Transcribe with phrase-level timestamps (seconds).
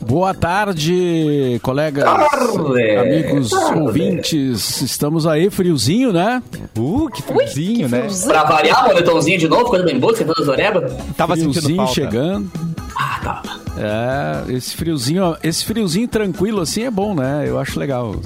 [0.00, 2.96] Boa tarde, colegas, Tarde.
[2.96, 3.80] amigos, Tarde.
[3.80, 4.82] ouvintes.
[4.82, 6.42] Estamos aí, friozinho, né?
[6.76, 8.08] Uh, que friozinho, né?
[8.26, 10.80] Pra variar, moletomzinho de novo, coisa bem boa, você toda zoreba?
[11.16, 11.94] Tava sentindo friozinho falta.
[11.94, 12.50] chegando.
[12.96, 13.61] Ah, tá.
[13.76, 17.44] É, esse friozinho, esse friozinho tranquilo assim é bom, né?
[17.46, 18.20] Eu acho legal.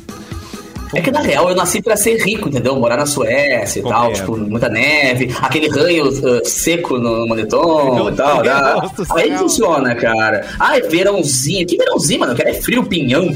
[0.94, 2.76] É que na real eu nasci pra ser rico, entendeu?
[2.76, 4.14] Morar na Suécia e tal, Compreendo.
[4.14, 8.42] tipo, muita neve, aquele ranho uh, seco no moletom e tal.
[8.42, 9.14] Deus tá?
[9.16, 10.46] Aí funciona, cara.
[10.58, 11.66] Ai, verãozinho.
[11.66, 12.32] Que verãozinho, mano?
[12.32, 13.34] Eu quero é frio, pinhão.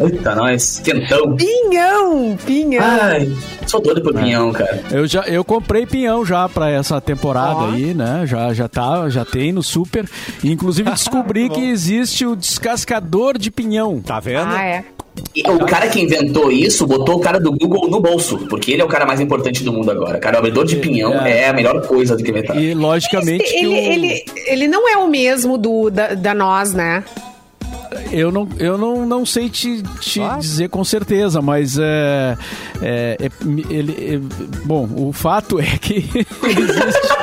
[0.00, 1.34] Eita, nós, quentão.
[1.36, 2.84] Pinhão, pinhão.
[2.84, 3.28] Ai,
[3.66, 4.80] sou doido por pinhão, cara.
[4.90, 7.70] Eu já eu comprei pinhão já pra essa temporada Ó.
[7.72, 8.22] aí, né?
[8.26, 10.08] Já já tá, já tem no super.
[10.44, 14.00] Inclusive descobri que existe o descascador de pinhão.
[14.00, 14.48] Tá vendo?
[14.52, 14.84] Ah, é.
[15.34, 18.82] E o cara que inventou isso botou o cara do Google no bolso, porque ele
[18.82, 20.16] é o cara mais importante do mundo agora.
[20.20, 21.40] Cara, o abridor de pinhão É.
[21.40, 22.56] é, a melhor coisa do que inventar.
[22.56, 26.72] E logicamente que Ele, o- ele, ele não é o mesmo do, da, da nós,
[26.72, 27.02] né?
[28.12, 30.36] Eu não, eu não, não sei te, te Ah.
[30.38, 32.36] dizer com certeza, mas é,
[32.82, 33.30] é, é-
[33.70, 35.96] ele, é- bom, o fato é que
[36.46, 37.18] existe.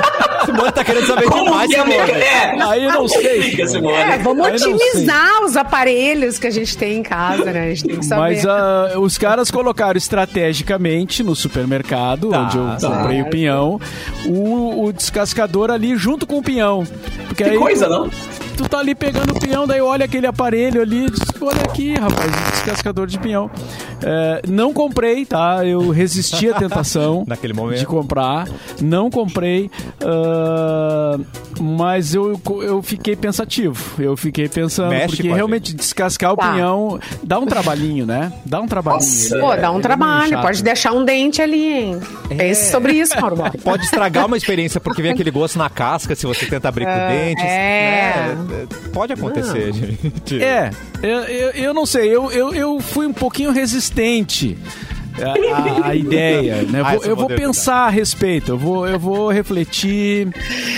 [0.46, 2.12] Simone tá querendo saber demais, que é, Simone.
[2.22, 2.62] é?
[2.62, 3.38] Aí eu não sei.
[3.40, 3.96] Explica, Simone.
[3.96, 4.74] É, vamos Aí sei.
[4.76, 7.64] otimizar os aparelhos que a gente tem em casa, né?
[7.66, 8.22] A gente tem que saber.
[8.22, 13.82] Mas ah, os caras colocaram estrategicamente no supermercado, Tá, onde eu comprei o pinhão,
[14.28, 16.84] o, o descascador ali junto com o pinhão.
[17.28, 18.08] Porque Que aí coisa, não?
[18.56, 22.32] Tu tá ali pegando o pinhão, daí olha aquele aparelho ali, diz, olha aqui, rapaz,
[22.52, 23.50] descascador de pinhão.
[24.04, 25.66] É, não comprei, tá?
[25.66, 27.80] Eu resisti à tentação Naquele momento.
[27.80, 28.48] de comprar,
[28.82, 29.70] não comprei,
[30.02, 31.18] ah,
[31.60, 34.02] mas eu, eu fiquei pensativo.
[34.02, 36.52] Eu fiquei pensando, Mexe porque realmente descascar o Tá.
[36.52, 38.32] pinhão dá um trabalhinho, né?
[38.46, 39.02] Dá um trabalhinho.
[39.06, 39.40] Nossa.
[39.40, 40.42] Pô, é- dá um ele é trabalho.
[40.42, 42.00] Pode deixar um dente ali, hein?
[42.28, 43.38] Pense sobre isso, Mauro.
[43.64, 46.92] Pode estragar uma experiência porque vem aquele gosto na casca se você tenta abrir com
[46.92, 47.42] o dente.
[47.42, 48.36] é.
[48.36, 48.68] né?
[48.92, 50.42] Pode acontecer, gente.
[50.44, 50.70] É,
[51.02, 53.85] eu, eu, eu não sei, eu, eu, eu fui um pouquinho resistente.
[55.22, 56.80] À- à ideia, né?
[56.82, 60.28] Eu Ah, eu vou pensar a respeito, eu vou, eu vou refletir.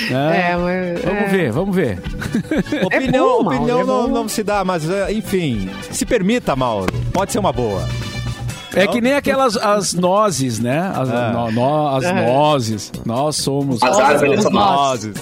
[0.09, 0.51] né?
[0.51, 1.28] É, mas- vamos é.
[1.28, 2.00] ver, vamos ver.
[2.85, 4.13] Opinião, bom, Mauro, opinião é não, bom.
[4.13, 6.94] não se dá, mas é, enfim, se permita, Mauro.
[7.12, 7.88] Pode ser uma boa.
[8.75, 10.91] É que nem aquelas as nozes, né?
[10.96, 11.31] As, Ah.
[11.34, 12.91] no- no- as nozes.
[13.06, 15.13] Nós somos As árvores são Nozes.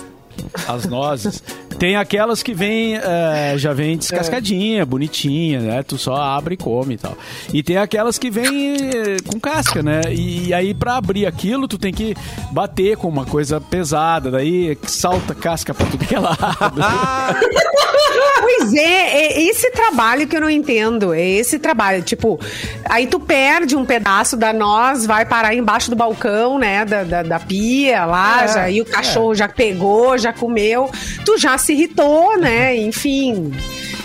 [0.68, 1.44] as nozes.
[1.78, 5.84] Tem aquelas que vem, é, já vem descascadinha, bonitinha, né?
[5.84, 7.18] Tu só abre e come e tal.
[7.54, 10.02] E tem aquelas que vem é, com casca, né?
[10.10, 12.16] E, aí pra abrir aquilo, tu tem que
[12.52, 16.36] bater com uma coisa pesada, daí salta casca pra tudo que é lado.
[18.46, 21.16] Pois é, é esse trabalho que eu não entendo.
[21.16, 22.04] É esse trabalho.
[22.04, 22.40] Tipo,
[22.88, 26.86] aí tu perde um pedaço da noz, vai parar embaixo do balcão, né?
[26.86, 30.92] Da, da, da pia lá, É, já, e o cachorro já pegou, já comeu.
[31.26, 32.76] Tu já se irritou, né?
[32.76, 33.52] Enfim.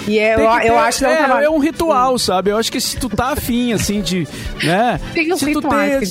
[0.06, 2.50] E é, eu, que eu ter- acho que é um é, é um ritual, sabe?
[2.50, 4.26] Eu acho que se tu tá afim, assim, de.
[4.62, 5.00] Né?
[5.14, 5.60] Tem uns se tu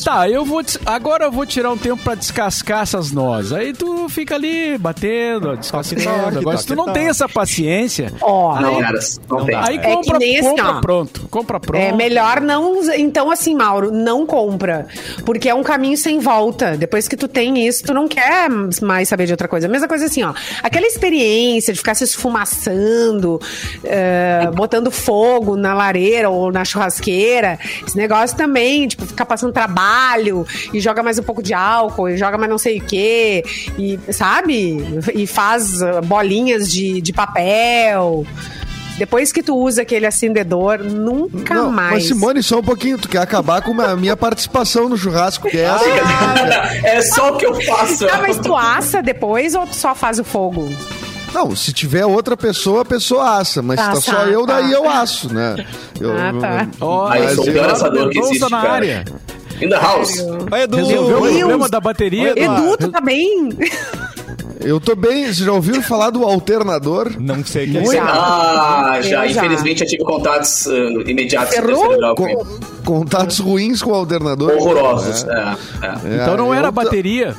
[0.06, 0.62] Tá, eu vou.
[0.64, 3.52] des- Agora eu vou tirar um tempo pra descascar essas nozes.
[3.52, 6.38] Aí tu fica ali batendo, descascando.
[6.40, 9.00] Agora, se tu não tem essa paciência, Ó, Não, cara,
[9.30, 9.56] não, tem.
[9.56, 10.82] aí É compra, assim, compra ó.
[10.82, 11.28] pronto.
[11.30, 11.82] Compra pronto.
[11.82, 12.82] É melhor não.
[12.94, 14.88] Então, assim, Mauro, não compra.
[15.26, 16.78] Porque é um caminho sem volta.
[16.78, 18.48] Depois que tu tem isso, tu não quer
[18.82, 19.68] mais saber de outra coisa.
[19.68, 20.34] A mesma coisa assim, ó.
[20.64, 23.40] Aquela experiência de ficar se esfumaçando,
[23.84, 27.60] eh, botando fogo na lareira ou na churrasqueira.
[27.86, 32.18] Esse negócio também, tipo, ficar passando trabalho e joga mais um pouco de álcool e
[32.18, 33.44] joga mais não sei o quê.
[33.78, 35.02] E, sabe?
[35.14, 38.26] E faz bolinhas de, de papel.
[39.00, 41.94] Depois que tu usa aquele acendedor, nunca Não, mais.
[41.94, 42.98] mas Simone, só um pouquinho.
[42.98, 45.86] Tu quer acabar com a minha participação no churrasco, que é essa.
[46.84, 48.06] É só o que eu faço.
[48.10, 50.68] Ah, mas tu assa depois ou tu só faz o fogo?
[51.34, 53.62] Não, se tiver outra pessoa, a pessoa assa.
[53.62, 54.60] Mas se tá Tá, só tá, eu, tá.
[54.62, 55.56] daí eu asso, né?
[56.00, 56.68] Eu, Ah, tá.
[56.82, 58.74] Ó, eu sou o Mas pior eu- assador que Mendonça existe, na cara.
[58.74, 59.06] área.
[59.62, 60.20] In the house.
[60.52, 60.78] Oi, Edu.
[60.78, 62.34] Resolveu o problema da bateria?
[62.36, 63.50] Edu, tu tá bem?
[64.62, 65.24] eu tô bem.
[65.26, 67.12] Vocês já ouviram falar do alternador?
[67.20, 68.00] Não sei o que é.
[68.00, 69.28] Ah, Eu já.
[69.28, 69.46] já.
[69.46, 71.88] Infelizmente eu tive contatos uh, imediatos com o Ferrou?
[71.90, 72.16] terceiro grau.
[72.16, 74.52] Co- contatos ruins com o alternador.
[74.54, 75.26] Horrorosos.
[75.26, 75.30] É.
[75.32, 76.20] É, é.
[76.20, 77.36] É, Então não era eu ta- bateria.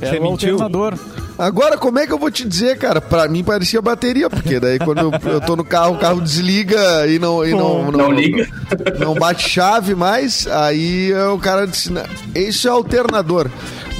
[0.00, 0.52] Era Você mentiu?
[0.54, 0.94] alternador.
[1.38, 3.00] Agora, como é que eu vou te dizer, cara?
[3.00, 7.06] Pra mim parecia bateria, porque daí quando eu, eu tô no carro, o carro desliga
[7.06, 8.48] e não, e não, Não liga.
[8.98, 12.02] Não bate chave mais, aí eh, o cara disse, "Não,
[12.34, 13.48] esse é alternador.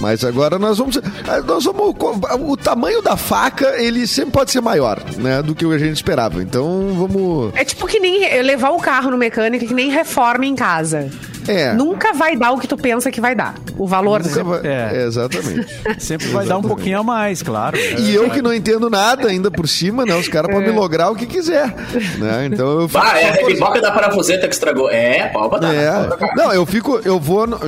[0.00, 1.02] Mas agora nós vamos, eh,
[1.46, 1.94] nós vamos.
[2.40, 5.40] O tamanho da faca, ele sempre pode ser maior, né?
[5.42, 6.42] Do que a gente esperava.
[6.42, 7.52] Então vamos.
[7.54, 11.08] É tipo que nem eu levar o carro no mecânico que nem reforma em casa.
[11.48, 11.72] É.
[11.72, 13.54] Nunca vai dar o que tu pensa que vai dar.
[13.76, 14.42] O valor, Nunca né?
[14.44, 14.90] vai- É.
[15.02, 15.66] é, exatamente.
[15.98, 17.76] Sempre vai dar um pouquinho a mais, claro.
[17.78, 20.14] E eu que não entendo nada ainda por cima, né?
[20.14, 21.74] Os caras podem me lograr o que quiser.
[22.18, 22.46] Né?
[22.52, 24.90] Então eu fico Ah, é a reboca da parafuseta que estragou.
[24.90, 25.74] É, pau pra dar.
[25.74, 26.08] É.
[26.36, 27.46] Não, eu fico, eu vou.
[27.46, 27.58] no-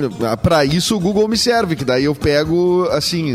[0.43, 3.35] Pra isso o Google me serve, que daí eu pego, assim,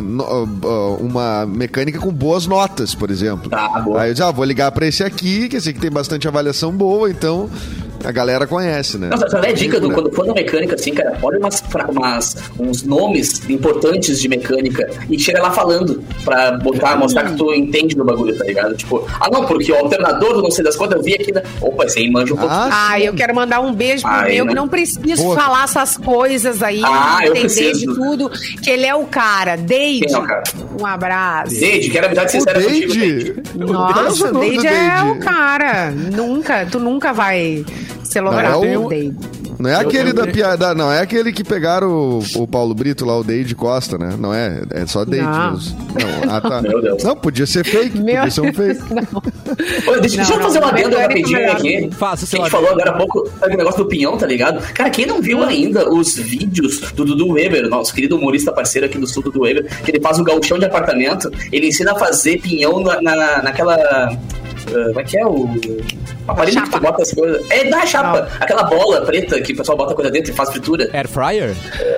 [0.99, 3.49] uma mecânica com boas notas, por exemplo.
[3.49, 4.01] Tá, boa.
[4.01, 7.09] Aí eu já vou ligar pra esse aqui, que esse aqui tem bastante avaliação boa,
[7.09, 7.49] então
[8.05, 9.09] a galera conhece, né?
[9.09, 13.47] Nossa, a dica do quando for na mecânica, assim, cara, olha umas, umas- uns nomes
[13.49, 18.37] importantes de mecânica e chega lá falando pra botar, mostrar que tu entende do bagulho,
[18.37, 18.75] tá ligado?
[18.75, 21.41] Tipo, ah não, porque o alternador do não sei das quantas, eu vi aqui, né?
[21.61, 22.53] Opa, esse aí manja um pouco.
[22.53, 24.49] Ah, Ah, eu quero mandar um beijo pro Ai, meu, né?
[24.51, 25.35] que não preciso Boa.
[25.35, 28.29] falar essas coisas aí, Ah, eu entender de tudo,
[28.61, 29.55] que ele é o cara.
[29.55, 30.43] Deide, Quem é o cara?
[30.79, 31.59] um abraço.
[31.59, 33.35] Deide, quero amizade sincera contigo, Deide.
[33.55, 35.91] Nossa, é Deide é o cara.
[35.91, 37.65] Nunca, tu nunca vai
[38.03, 39.15] ser Não, é o- Deide.
[39.57, 43.17] Não é aquele da piada, não, é aquele que pegaram o, o Paulo Brito lá,
[43.17, 44.13] o Deide Costa, né?
[44.19, 45.53] Não é, é só Deide Não.
[45.53, 46.61] Não, ah, tá.
[46.61, 47.01] Meu Deus.
[47.03, 48.81] Não, podia ser fake, Meu podia ser um fake.
[49.87, 51.89] Olha, deixa, deixa Não, eu fazer não, um adendo rapidinho aqui.
[51.93, 52.67] Faça seu A gente adendo.
[52.67, 54.59] falou agora há pouco sabe, o negócio do pinhão, tá ligado?
[54.73, 58.97] Cara, quem não viu ainda os vídeos do Dudu Weber, nosso querido humorista parceiro aqui
[58.97, 62.39] do sul, Dudu Weber, que ele faz um gauchão de apartamento, ele ensina a fazer
[62.41, 63.77] pinhão na, na- naquela...
[64.67, 65.49] ah, como é que é o...
[66.27, 67.45] Aparelho que tu bota as coisas.
[67.51, 68.27] É da chapa.
[68.39, 70.89] Aquela bola preta que o pessoal bota coisa dentro e faz fritura.
[70.91, 71.55] Air fryer?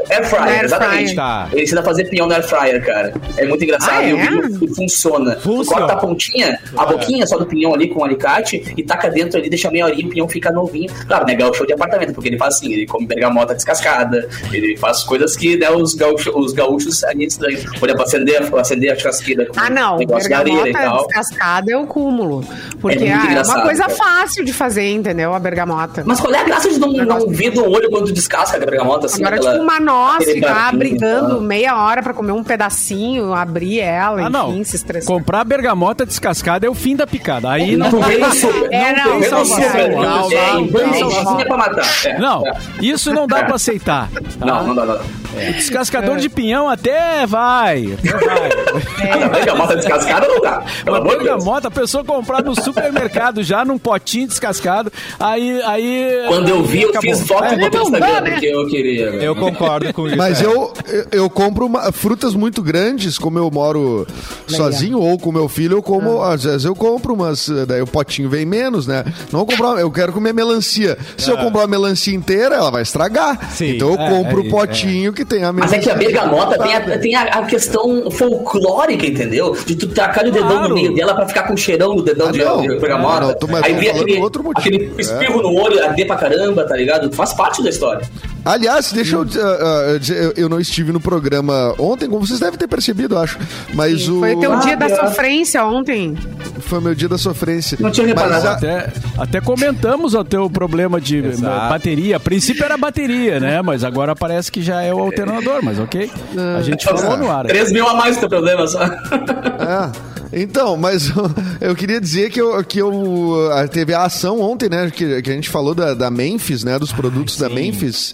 [0.10, 0.98] Air fryer, Air exatamente.
[1.04, 1.16] fryer.
[1.16, 1.50] Tá.
[1.54, 3.14] Ele ensina a fazer pinhão no air fryer, cara.
[3.38, 4.28] É muito engraçado Ah, e o é?
[4.30, 5.36] vídeo funciona.
[5.36, 5.80] Tu Funciona.
[5.88, 9.40] corta a pontinha, a boquinha só do pinhão ali com o alicate e taca dentro
[9.40, 10.92] ali, deixa meia horinha e o pinhão fica novinho.
[11.08, 11.36] Claro, né?
[11.36, 15.56] Gaúcho de apartamento, porque ele faz assim, ele come bergamota descascada, ele faz coisas que
[15.58, 17.62] né, os, gaúchos, os gaúchos ali estranham.
[17.80, 19.98] Por exemplo, acender, acender a churrasqueira Ah, não.
[19.98, 21.08] negócio de areia e Bergamota tal.
[21.08, 22.44] descascada é o cúmulo.
[22.80, 23.96] Porque É ah, é uma coisa cara.
[23.96, 25.34] fácil de fazer, entendeu?
[25.34, 26.04] A bergamota.
[26.06, 29.06] Mas qual é a graça de não, não vir do olho quando descasca a bergamota
[29.08, 29.22] assim?
[29.22, 31.42] Agora, aquela- tipo, uma noz, ficar barquinho, brigando tá?
[31.42, 34.52] meia hora pra comer um pedacinho, abrir ela, Ah, não.
[34.52, 35.08] enfim, se estressar.
[35.14, 37.50] Comprar bergamota descascada é o fim da picada.
[37.50, 38.24] Aí não vê tem.
[38.72, 41.38] É, não, não, não, não, É, não, não, não.
[41.38, 41.86] pra matar.
[42.06, 42.54] É, Não, é.
[42.82, 44.10] isso não dá pra aceitar.
[44.12, 44.46] tá?
[44.46, 45.02] Não, não dá, não dá.
[45.38, 47.96] O descascador de pinhão até vai.
[48.00, 49.24] Até vai.
[49.24, 50.64] A bergamota descascada não dá.
[50.84, 51.36] Pelo Uma amor de Deus.
[51.38, 54.92] bergamota, a pessoa comprar no supermercado já num potinho descascado.
[55.20, 55.62] Aí.
[55.64, 57.10] aí Quando eu vi, eu acabou.
[57.16, 58.32] fiz foto e Aí botei no não dá, Instagram né?
[58.32, 59.06] porque eu queria.
[59.08, 60.18] Eu concordo com isso.
[60.18, 60.46] Mas é.
[60.46, 64.08] eu, eu, eu compro uma- frutas muito grandes, como eu moro
[64.48, 66.34] sozinho ou com meu filho, eu como, Ah.
[66.34, 69.04] às vezes eu compro, mas eh, daí o potinho vem menos, né?
[69.32, 70.98] Não vou comprar, eu quero comer melancia.
[71.18, 73.52] Se eu comprar a melancia inteira, ela vai estragar.
[73.52, 73.72] Sim.
[73.76, 75.78] Então eu É, compro é o potinho que tem a Mas melancia.
[75.78, 79.56] é que a bergamota tem a, tem a, a questão folclórica, entendeu?
[79.66, 80.70] De tu tacar o dedão Claro.
[80.70, 82.62] no meio dela pra ficar com o cheirão do dedão Ah, de, não.
[82.62, 84.76] de tô- mas Aí vem aquele, outro motivo.
[84.76, 87.12] aquele espirro no olho, arder pra caramba, tá ligado?
[87.14, 88.02] Faz parte da história.
[88.46, 92.40] Aliás, deixa eu dizer, ah, dizer, eu, eu não estive no programa ontem, como vocês
[92.40, 93.38] devem ter percebido, eu acho.
[93.74, 94.20] Mas o.
[94.20, 96.16] Foi o teu Ah, dia da sofrência ontem.
[96.62, 97.78] Foi meu dia da sofrência.
[97.82, 98.48] Não tinha reparado.
[98.48, 101.70] A- Até, até comentamos o teu problema de eh, Exato.
[101.70, 102.16] bateria.
[102.16, 103.62] A princípio era bateria, né?
[103.62, 106.10] Mas agora parece que já é o alternador, mas ok.
[106.58, 107.46] A gente falou no ar.
[107.46, 108.82] 3 mil a mais o teu problema só.
[108.84, 109.92] É.
[110.32, 111.12] Então, mas
[111.62, 114.90] eu queria dizer que, eu, que eu, ah, teve a ação ontem, né?
[114.92, 116.78] Que, que a gente falou da, da Memphis, né?
[116.78, 118.14] Dos produtos da Memphis.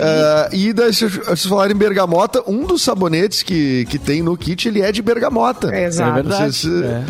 [0.00, 4.36] Ah, e daí, se vocês falarem em bergamota, um dos sabonetes que, que tem no
[4.36, 5.74] kit, ele é de bergamota.
[5.74, 6.10] Exato.
[6.10, 6.52] É verdade.
[6.56, 7.04] Vocês, É.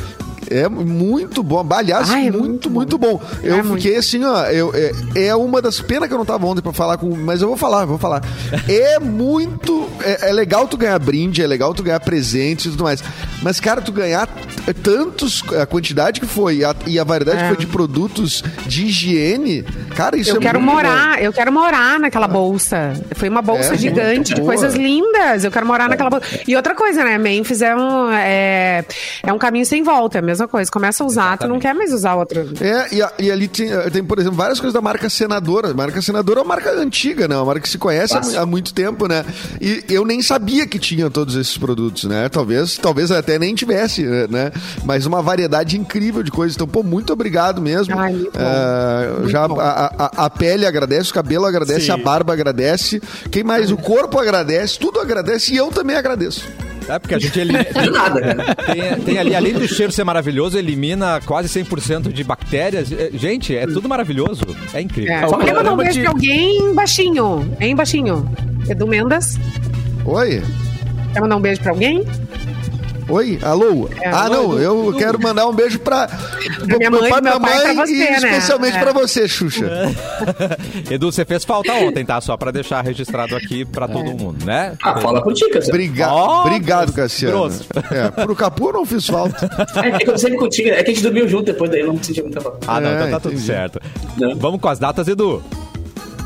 [0.52, 1.66] É muito bom.
[1.71, 3.16] Aliás, Ai, é muito, muito muito, bom.
[3.18, 3.23] bom.
[3.42, 3.82] Eu É muito.
[3.82, 4.44] fiquei assim, ó.
[4.47, 4.92] Eu, é,
[5.26, 7.14] é uma das penas que eu não tava ontem pra falar com.
[7.16, 8.23] Mas eu vou falar, vou falar.
[8.68, 9.88] É muito.
[10.02, 13.02] É, é legal tu ganhar brinde, é legal tu ganhar presentes e tudo mais.
[13.42, 14.28] Mas, cara, tu ganhar
[14.82, 15.42] tantos.
[15.61, 17.42] A quantidade que foi e a, e a variedade É.
[17.42, 19.62] que foi de produtos de higiene.
[19.97, 22.92] Cara, isso Eu é quero muito morar, eu quero morar naquela bolsa.
[23.16, 25.44] Foi uma bolsa É, gigante muito de coisas lindas.
[25.44, 26.26] Eu quero morar naquela bolsa.
[26.47, 27.18] E outra coisa, né?
[27.18, 28.85] Memphis é um, é,
[29.23, 30.70] é um caminho sem volta, é a mesma coisa.
[30.70, 32.46] Começa a usar, tu não quer mais usar outra.
[32.61, 35.70] É, e, a- e ali tem, eh, tem, por exemplo, várias coisas da marca Senadora.
[35.70, 37.37] A marca Senadora é uma marca antiga, né?
[37.37, 39.25] Uma marca que se conhece há, há muito tempo, né?
[39.61, 42.28] E eu nem sabia que tinha todos esses produtos, né?
[42.28, 44.50] Talvez, talvez até nem tivesse, né?
[44.84, 46.54] Mas uma variedade incrível de coisas.
[46.56, 47.99] Então, pô, muito obrigado mesmo.
[47.99, 48.32] Ai, muito.
[48.38, 51.92] Eh, Muito já a, a- a pele agradece, o cabelo agradece, Sim.
[51.92, 53.00] a barba agradece.
[53.30, 53.70] Quem mais?
[53.70, 56.49] O corpo agradece, tudo agradece e eu também agradeço.
[56.88, 57.64] É porque a gente elimina.
[57.82, 58.54] De nada, cara.
[58.54, 62.92] Tem, tem ali, além do cheiro ser maravilhoso, elimina quase 100% de bactérias.
[62.92, 64.44] É, Gente, é tudo maravilhoso.
[64.72, 65.12] É incrível.
[65.14, 65.26] É.
[65.26, 67.56] o Quer mandar um beijo pra alguém baixinho?
[67.60, 68.30] Hein, baixinho?
[68.68, 69.38] Edu Mendes?
[70.04, 70.42] Oi?
[71.12, 72.04] Quer mandar um beijo pra alguém?
[73.09, 73.38] Oi?
[73.42, 73.88] Alô?
[74.00, 76.09] É, ah, alô, não, eu quero mandar um beijo pra,
[76.78, 78.16] minha mãe, pai, meu pai, pra você, e né?
[78.16, 78.80] especialmente É.
[78.80, 79.66] pra você, Xuxa.
[80.90, 82.21] Edu, você fez falta ontem, tá?
[82.21, 84.75] Só pra deixar registrado aqui pra todo mundo, né?
[84.82, 85.68] Ah, fala por ti, Cassiano.
[85.68, 87.38] Obrigado, Ó, obrigado, Cassiano.
[87.38, 87.66] grosso.
[87.90, 89.50] É, pro Capu eu não fiz falta.
[89.82, 92.02] É que eu sempre contigo, é que a gente dormiu junto depois daí, eu não
[92.02, 92.59] sentia muita falta.
[92.66, 93.47] Ah, não, É, então tá tudo entendi.
[93.47, 93.80] certo.
[94.16, 94.37] Não.
[94.37, 95.42] Vamos com as datas, Edu.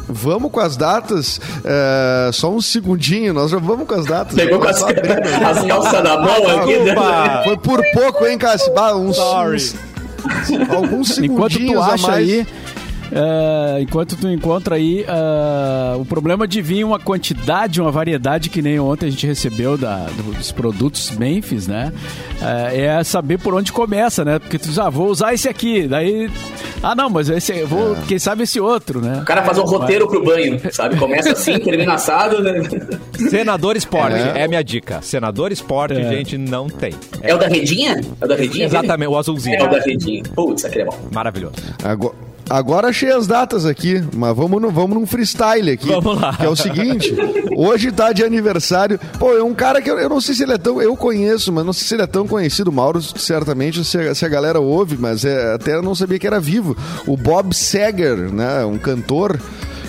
[0.09, 1.41] Vamos com as datas.
[1.65, 4.35] é, só um segundinho, nós já vamos com as datas.
[4.35, 5.13] Pegou com as, Só abrindo.
[5.45, 6.79] as calças na mão aqui.
[6.79, 7.43] né?
[7.45, 8.73] Foi por pouco, hein, Cássio?
[8.75, 9.57] Bah, uns, Sorry.
[9.57, 9.75] uns-
[10.71, 12.29] alguns Enquanto segundinhos tu a acha mais.
[12.29, 12.47] aí,
[13.13, 18.61] é, enquanto tu encontra aí, é, o problema de vir uma quantidade, uma variedade que
[18.61, 21.93] nem ontem a gente recebeu da, dos produtos Memphis, né?
[22.41, 24.39] É, é saber por onde começa, né?
[24.39, 26.31] Porque tu diz, ah, vou usar esse aqui, daí...
[26.83, 29.21] Ah, não, mas esse, eu vou, quem sabe esse outro, né?
[29.23, 30.97] O cara faz um roteiro pro banho, sabe?
[30.97, 32.43] Começa assim, termina assado.
[32.43, 32.63] Né?
[33.31, 34.43] Senador Esporte, É.
[34.43, 34.49] é.
[34.49, 35.01] minha dica.
[35.01, 36.09] Senador Esporte, É.
[36.11, 36.93] gente, não tem.
[37.23, 38.01] É o da redinha?
[38.21, 38.67] É o da redinha?
[38.67, 39.57] Exatamente, o azulzinho.
[39.57, 40.23] É o da redinha.
[40.35, 40.99] Putz, aquele é bom.
[41.13, 41.55] Maravilhoso.
[41.83, 42.15] Agora,
[42.49, 45.89] agora achei as datas aqui, mas vamos, no, vamos num freestyle aqui.
[45.89, 46.35] Vamos lá.
[46.35, 47.15] Que é o seguinte:
[47.57, 48.99] hoje tá de aniversário.
[49.19, 50.81] Pô, é um cara que eu, eu não sei se ele é tão.
[50.81, 52.73] Eu conheço, mas não sei se ele é tão conhecido.
[52.73, 56.27] Mauro, certamente, se a, se a galera ouve, mas é, até eu não sabia que
[56.27, 56.77] era vivo.
[57.07, 58.65] O Bob Seger, né?
[58.65, 59.39] Um cantor.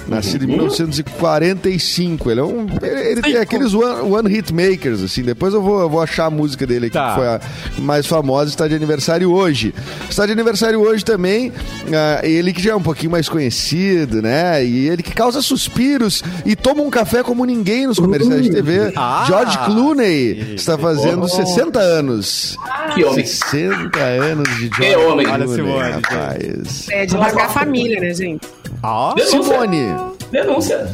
[0.08, 2.32] Nascido em 1945.
[2.32, 2.68] Ele é um.
[2.82, 5.22] Ele, ele tem aqueles one, one hit makers, assim.
[5.22, 7.10] Depois eu vou, eu vou achar a música dele aqui, Tá.
[7.10, 7.42] que foi a
[7.80, 9.74] mais famosa, está de aniversário hoje.
[10.10, 11.52] Está de aniversário hoje também,
[11.94, 14.64] ah, ele que já é um pouquinho mais conhecido, né?
[14.64, 18.94] E ele que causa suspiros e toma um café como ninguém nos comerciais de TV.
[18.96, 19.24] Ah!
[19.28, 22.58] George Clooney está fazendo 60 anos.
[22.96, 23.26] Que homem.
[23.26, 25.28] 60 anos de George Que homem.
[25.28, 26.86] Olha, Clooney, Simone, rapaz.
[26.90, 28.48] É de largar a família, né, gente?
[28.84, 29.96] Ó, Simone,
[30.32, 30.88] Denúncia.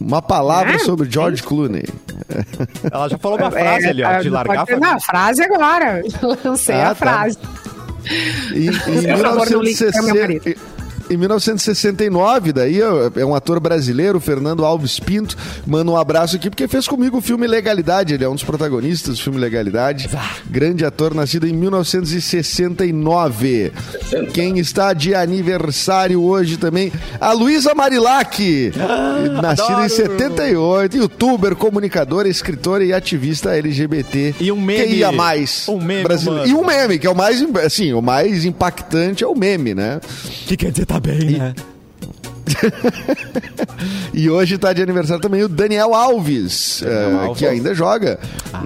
[0.00, 1.84] uma palavra Ah, sobre George Clooney.
[2.90, 4.96] ela já falou uma frase ali, ó, é, de largar a pode- Não, família.
[4.96, 6.02] a frase agora.
[6.44, 6.94] Lancei Ah, a tá.
[6.94, 7.38] frase.
[8.54, 10.60] Em, em Por favor, não ligue pra meu 1960 marido.
[11.10, 15.36] Em 1969, daí é um ator brasileiro, Fernando Alves Pinto,
[15.66, 18.14] manda um abraço aqui porque fez comigo o filme Legalidade.
[18.14, 20.08] Ele é um dos protagonistas do filme Legalidade.
[20.46, 23.72] Grande ator, nascido em 1969.
[24.32, 28.72] Quem está de aniversário hoje também, a Luísa Marilac,
[29.42, 29.86] nascida adoro.
[29.86, 34.34] em 78, youtuber, comunicadora, escritora e ativista LGBT.
[34.40, 34.88] E um meme.
[34.88, 36.48] Que ia mais Um meme, brasileiro.
[36.48, 40.00] E um meme, que é o mais, assim, o mais impactante é o meme, né?
[40.46, 41.54] Que quer dizer tá bem, né?
[44.12, 47.38] E hoje está de aniversário também o Daniel Alves, eh, Alves.
[47.38, 48.18] que ainda joga.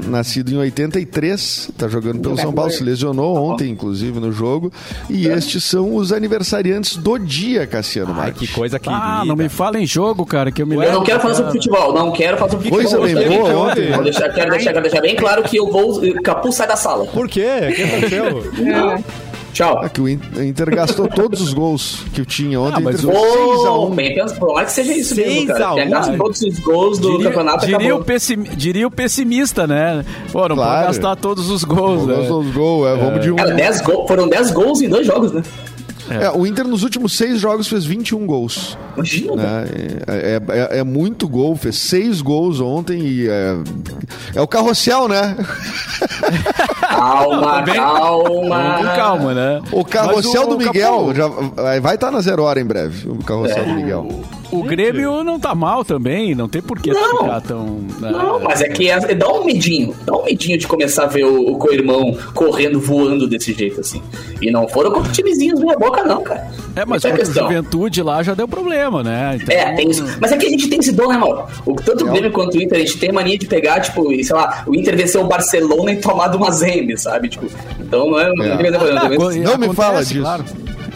[0.06, 4.72] Nascido em 83, está jogando pelo São Paulo, se lesionou ontem, inclusive, no jogo.
[5.10, 8.48] E estes são os aniversariantes do dia, Cassiano Ai, Marques.
[8.48, 9.02] que coisa querida.
[9.02, 10.94] Ah, não me fala em jogo, cara, que eu me Eu lembro.
[10.94, 13.14] não quero falar sobre futebol, não quero falar sobre Coisa futebol.
[13.14, 13.92] bem Eu boa quero- ontem.
[13.92, 16.00] Vou deixar, quero, deixar, quero deixar bem claro que eu vou.
[16.22, 17.04] Capu sai da sala.
[17.06, 17.46] Por quê?
[17.70, 18.52] O que aconteceu?
[19.52, 19.80] Tchau.
[19.82, 22.76] Ah, que o In- o Inter gastou todos os gols que tinha ontem.
[22.78, 23.90] Ah, mas Inter o- fez 6 a Ô, 1.
[23.94, 24.40] bem pensado.
[24.40, 25.72] Tomara que seja isso 6 mesmo, a cara.
[25.72, 25.74] 1.
[25.76, 30.04] Pegasse todos os gols do Diria, campeonato diria, o pessim- diria o pessimista, né?
[30.32, 30.72] Pô, não Claro.
[30.86, 32.16] pode gastar todos os gols, né?
[32.16, 33.36] Gastou os gols, é, vamos de um.
[33.36, 35.42] Cara, 10 gol, foram 10 gols em dois jogos, né?
[36.10, 38.76] É, o Inter nos últimos seis jogos fez 21 gols.
[38.96, 39.36] Imagina.
[39.36, 39.64] né?
[40.06, 40.40] É,
[40.74, 43.56] é- é muito gol, fez seis gols ontem e é,
[44.34, 45.36] é o carrossel, né?
[46.96, 48.74] Calma, Vamos calma.
[48.78, 49.62] com calma, né?
[49.72, 51.28] O carrossel do Miguel já
[51.80, 53.08] vai estar na zero hora em breve.
[53.08, 54.06] O carrossel do Miguel.
[54.52, 57.18] O Grêmio não tá mal também, não tem por que Não.
[57.18, 57.80] ficar tão.
[58.00, 58.10] né?
[58.10, 59.94] Não, mas é que é- dá um medinho.
[60.04, 64.02] Dá um medinho de começar a ver o, o co-irmão correndo, voando desse jeito, assim.
[64.40, 66.48] E não foram contra timezinhos meia boca, não, cara.
[66.76, 69.38] É, mas Essa contra a juventude lá já deu problema, né?
[69.40, 70.04] Então, É, tem isso.
[70.20, 71.44] Mas é que a gente tem esse dom, né, Mauro?
[71.66, 74.12] O, tanto o Grêmio quanto o Inter, a gente tem a mania de pegar, tipo,
[74.12, 77.28] e, sei lá, o Inter venceu o Barcelona e tomar de uma Zeme, sabe?
[77.28, 77.46] Tipo,
[77.80, 78.32] então não é.
[78.34, 78.70] Não, É.
[78.70, 78.80] não,
[79.18, 80.20] mas- Não me fala disso.
[80.20, 80.44] Claro.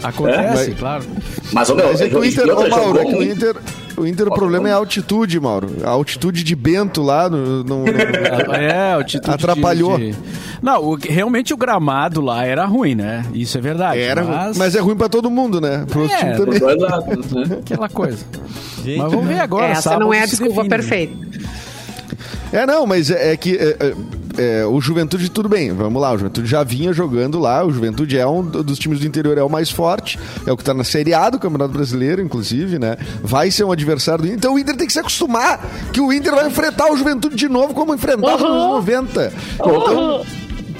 [0.03, 0.73] Acontece, É?
[0.73, 1.03] claro.
[1.51, 3.23] Mas, ô, meu, Mas é que o Inter, ô, Mauro, jogou é que o.
[3.23, 3.55] Inter,
[3.97, 5.69] o Inter o problema é a altitude, Mauro.
[5.83, 7.87] A altitude de Bento lá no, no- no-
[8.55, 9.99] É, título Atrapalhou.
[10.61, 13.25] Não, o- realmente o gramado lá era ruim, né?
[13.33, 13.99] Isso é verdade.
[13.99, 14.57] era, mas...
[14.57, 14.75] mas...
[14.75, 15.83] é ruim pra todo mundo, né?
[15.87, 16.79] Pro É, time também.
[16.79, 17.57] lados, né?
[17.65, 18.23] Aquela coisa.
[18.83, 19.67] Gente, Mas vamos ver agora.
[19.67, 21.15] Essa não é a desculpa define, perfeita.
[22.53, 23.93] É, não, mas é, é que é,
[24.37, 28.17] é, o Juventude, tudo bem, vamos lá, o Juventude já vinha jogando lá, o Juventude
[28.17, 30.73] é um do- dos times do interior, é o mais forte, é o que tá
[30.73, 32.97] na Série A do Campeonato Brasileiro, inclusive, né?
[33.23, 35.59] Vai ser um adversário do Inter, então o Inter tem que se acostumar
[35.91, 39.33] que o Inter vai enfrentar o Juventude de novo como enfrentava nos anos 90.
[39.55, 40.25] Então,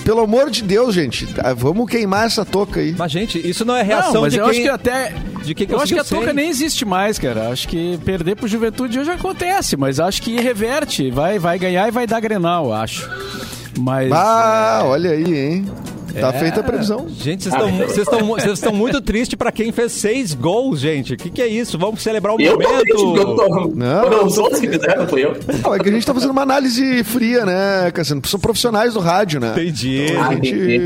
[0.08, 2.96] pelo amor de Deus, gente, tá, vamos queimar essa toca aí.
[2.98, 4.52] Mas, gente, isso não é reação Não, mas de eu quem...
[4.54, 5.14] acho que até.
[5.44, 6.34] de quem eu acho que a ser.
[6.34, 7.50] nem existe mais, cara.
[7.50, 11.12] Acho que perder pro Juventude hoje acontece, mas acho que reverte.
[11.12, 13.10] Vai, vai ganhar e vai dar Grenal, acho.
[13.78, 14.10] Mas.
[14.14, 15.66] Ah, olha aí, hein?
[16.20, 16.40] Tá É.
[16.40, 17.08] feita a previsão.
[17.10, 21.14] Gente, vocês estão- muito tristes pra quem fez seis gols, gente.
[21.14, 21.78] O que, que é isso?
[21.78, 23.36] Vamos celebrar o Eu tô porque eu momento.
[23.36, 23.72] tô.
[23.76, 24.04] Não.
[24.04, 25.36] Foram os outros que fizeram, não fui eu.
[25.64, 28.22] Não, é que a gente tá fazendo uma análise fria, né, Cassiano?
[28.26, 29.52] São profissionais do rádio, né?
[29.52, 30.08] Entendi.
[30.10, 30.50] Então, Ah, gente...
[30.50, 30.82] entendi.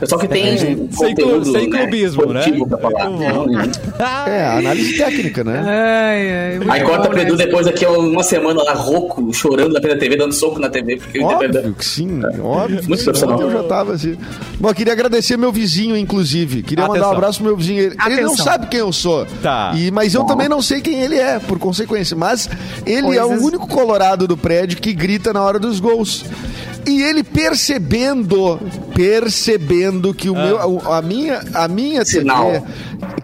[0.00, 2.44] Pessoal que tem Sem conteúdo, clu- sem né, clubismo, né?
[2.46, 5.58] Não, É, análise técnica, né?
[5.66, 7.22] Ai, ai, Aí corta né?
[7.22, 10.68] Edu depois aqui uma semana lá rouco, chorando na frente da TV, dando soco na
[10.68, 12.80] TV, porque o Óbvio que sim, óbvio.
[12.80, 13.04] que Muito sim.
[13.04, 13.40] profissional.
[13.40, 14.16] Eu já tava assim.
[14.58, 16.62] Bom, eu queria agradecer meu vizinho, inclusive.
[16.62, 17.12] Queria mandar Atenção.
[17.12, 17.80] um abraço pro meu vizinho.
[17.82, 19.26] Ele, ele não sabe quem eu sou.
[19.42, 19.72] Tá.
[19.74, 22.16] E, mas eu também não sei quem ele é, por consequência.
[22.16, 22.48] Mas
[22.86, 26.24] ele é o Coisas- único colorado do prédio que grita na hora dos gols.
[26.86, 28.58] E ele percebendo,
[28.94, 30.42] percebendo que o Ah.
[30.46, 32.50] meu, a, a minha, a minha Sinal.
[32.52, 32.62] TV,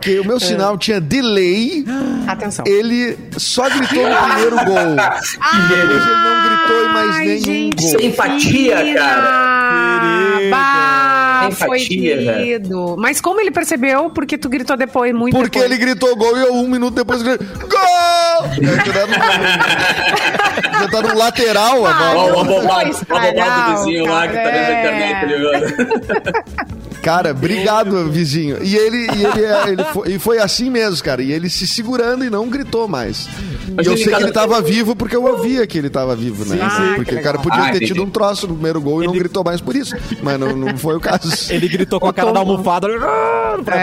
[0.00, 1.84] que o meu sinal tinha delay,
[2.26, 2.64] Atenção.
[2.66, 4.96] ele só gritou no primeiro gol.
[4.96, 5.32] Depois
[6.06, 7.90] ele não gritou em mais Ai, nenhum gente, gol.
[7.98, 9.00] Sem empatia, Querida.
[9.00, 10.50] Querida.
[10.50, 11.05] Bah,
[11.52, 12.96] Foi querido.
[12.98, 14.10] Mas como ele percebeu?
[14.10, 15.72] Porque tu gritou depois, muito Porque depois.
[15.72, 17.76] ele gritou gol e eu um minuto depois gritei Gol!
[18.56, 19.12] Já tá no,
[20.80, 22.32] já tá no lateral a Ah, bola.
[22.32, 25.26] Ó, o abobado, vizinho lá que tá vendo na cara, internet, é.
[25.26, 26.76] ligado?
[27.06, 28.58] Cara, obrigado, vizinho.
[28.62, 31.22] E ele, e ele, é- ele foi, e foi assim mesmo, cara.
[31.22, 33.28] E ele se segurando e não gritou mais.
[33.76, 36.44] Mas e eu sei que ele tava vivo porque eu ouvia que ele tava vivo,
[36.52, 36.56] né?
[36.68, 36.94] sim.
[36.96, 37.78] porque Ah, o cara podia legal.
[37.78, 39.94] ter Ah, tido um troço no primeiro gol e não gritou mais por isso.
[40.20, 41.30] Mas não, não foi o caso.
[41.54, 42.88] Ele gritou com a cara da almofada.
[42.88, 43.76] "Ah", É, pra-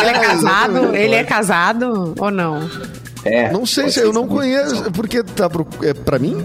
[0.00, 0.96] ele é É, casado?
[0.96, 2.66] Ele é casado ou não?
[3.26, 3.50] É.
[3.52, 4.90] Não sei se eu não conheço.
[4.92, 6.36] Porque tá pro, é pra mim?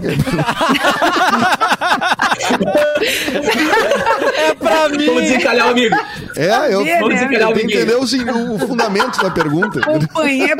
[4.36, 5.06] É pra mim.
[5.06, 5.96] Vamos desencalhar o amigo.
[6.36, 7.98] É, eu, Vamos eu desencalhar o tenho que amiguinho.
[8.00, 9.80] entender o, o fundamento da pergunta.
[9.84, 10.50] Acompanhei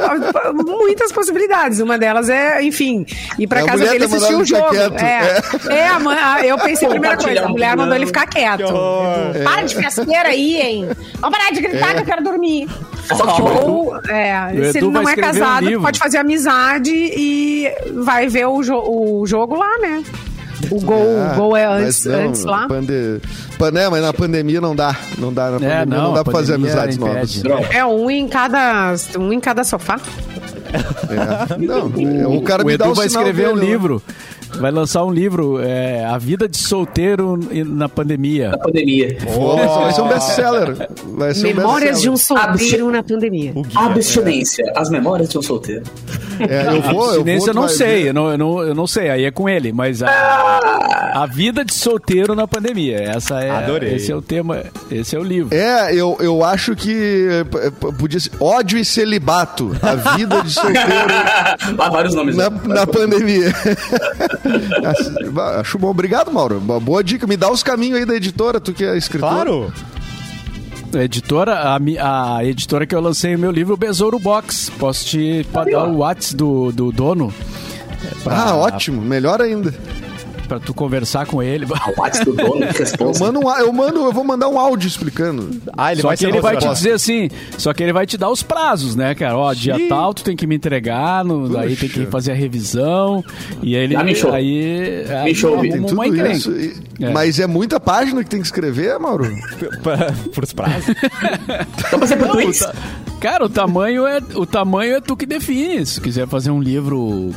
[0.54, 1.80] muitas possibilidades.
[1.80, 3.06] Uma delas é, enfim,
[3.38, 4.70] ir pra É, casa dele tá assistir o jogo.
[4.70, 4.94] quieto.
[5.02, 5.42] É,
[5.78, 5.88] é.
[5.88, 8.62] a mãe- a- eu pensei a primeira coisa, a mulher mandou ele ficar quieto.
[8.64, 9.34] horror.
[9.44, 10.88] Para de fiasqueira aí, hein?
[11.20, 11.94] Vamos parar de gritar É.
[11.94, 12.68] que eu quero dormir.
[13.08, 15.82] Que, tipo, Ou, é, se ele não é um casado, livro.
[15.82, 17.68] pode fazer amizade e
[18.04, 20.02] vai ver o, jo- o jogo lá, né?
[20.70, 22.66] O gol, Ah, o gol é antes, não, antes lá.
[22.68, 23.20] Pande...
[23.58, 24.96] Pan- é, mas na pandemia não dá.
[25.18, 25.46] Não dá.
[25.46, 27.16] Na pandemia É, não, não, dá pra fazer pandemia amizades novas.
[27.36, 27.42] impede.
[27.42, 27.66] droga.
[27.76, 29.98] É um em cada, um em cada sofá.
[30.72, 31.56] É.
[31.58, 31.86] Não,
[32.36, 33.72] o cara o me dá Edu o vai sinal escrever um dele, né?
[33.72, 34.02] livro.
[34.58, 38.50] Vai lançar um livro, é, A Vida de Solteiro na Pandemia.
[38.50, 39.16] Na pandemia.
[39.32, 40.88] Pô, vai ser- Vai um best-seller.
[41.16, 43.52] Vai ser Memórias de um solteiro na pandemia.
[43.76, 44.64] Abstinência.
[44.76, 45.84] As memórias de um solteiro.
[46.48, 49.10] É, eu vou, eu vou, eu não sei, eu não, eu, não, eu não sei,
[49.10, 53.94] aí é com ele, mas a, a vida de solteiro na pandemia, essa é, Adorei.
[53.94, 55.54] esse é o tema, esse é o livro.
[55.54, 57.28] É, eu, eu acho que
[57.98, 59.76] podia ser ódio e celibato.
[59.82, 60.80] A vida de solteiro
[61.78, 62.36] Há vários nomes.
[62.36, 62.60] na, né?
[62.64, 63.52] na pandemia.
[65.58, 65.90] Acho bom.
[65.90, 66.58] Obrigado, Mauro.
[66.58, 67.26] Uma boa dica.
[67.26, 69.30] Me dá os caminhos aí da editora, tu que é escritor.
[69.30, 69.72] Claro.
[70.92, 75.46] A editora, a, a editora que eu lancei o meu livro, Besouro Box, posso te
[75.70, 77.32] dar o WhatsApp do, do dono.
[78.04, 79.00] É pra- Ah, ótimo.
[79.00, 79.72] Melhor ainda.
[80.50, 81.64] Pra tu conversar com ele.
[81.64, 83.24] O WhatsApp do dono, que Eu responsa.
[83.24, 85.48] mando, um, eu mando, eu vou mandar um áudio explicando.
[85.76, 88.18] Ah, ele só vai que ele vai te dizer assim, só que ele vai te
[88.18, 89.36] dar os prazos, né, cara?
[89.38, 89.88] Ó, dia Xiii.
[89.88, 93.24] tal, tu tem que me entregar, no, daí tem que fazer a revisão.
[93.62, 93.94] E aí ele.
[93.94, 94.32] Ah, me chou.
[94.32, 95.04] Aí.
[95.08, 96.50] aí Me chou, arruma tem tudo isso.
[96.50, 97.10] E- É.
[97.12, 99.24] Mas é muita página que tem que escrever, Mauro?
[99.82, 100.84] Pra- Pros prazos.
[101.78, 102.58] Então pra ser por Não, o tweets.
[102.60, 102.74] ta-
[103.20, 105.84] Cara, o tamanho é o tamanho é tu que define.
[105.86, 107.30] Se quiser fazer um livro,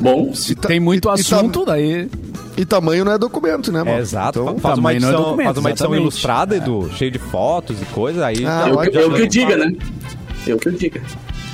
[0.00, 2.08] Bom, se tem muito e- e ta- assunto, daí
[2.56, 3.98] E tamanho não é documento, né, Mauro?
[3.98, 4.40] É, exato.
[4.42, 6.02] Então, faz, uma tamanho não é edição, documento, faz uma edição exatamente.
[6.02, 8.26] ilustrada, Edu, cheio de fotos e coisa.
[8.26, 9.00] Aí Ah, já- eu, ótimo.
[9.00, 9.72] eu que o diga, né?
[10.46, 11.02] Eu que o diga.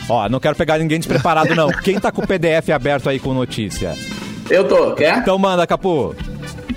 [0.09, 1.69] Ó, não quero pegar ninguém despreparado, não.
[1.69, 3.97] Quem tá com o PDF aberto aí com notícia?
[4.51, 5.19] Eu tô, quer?
[5.19, 6.15] Então manda, Capu.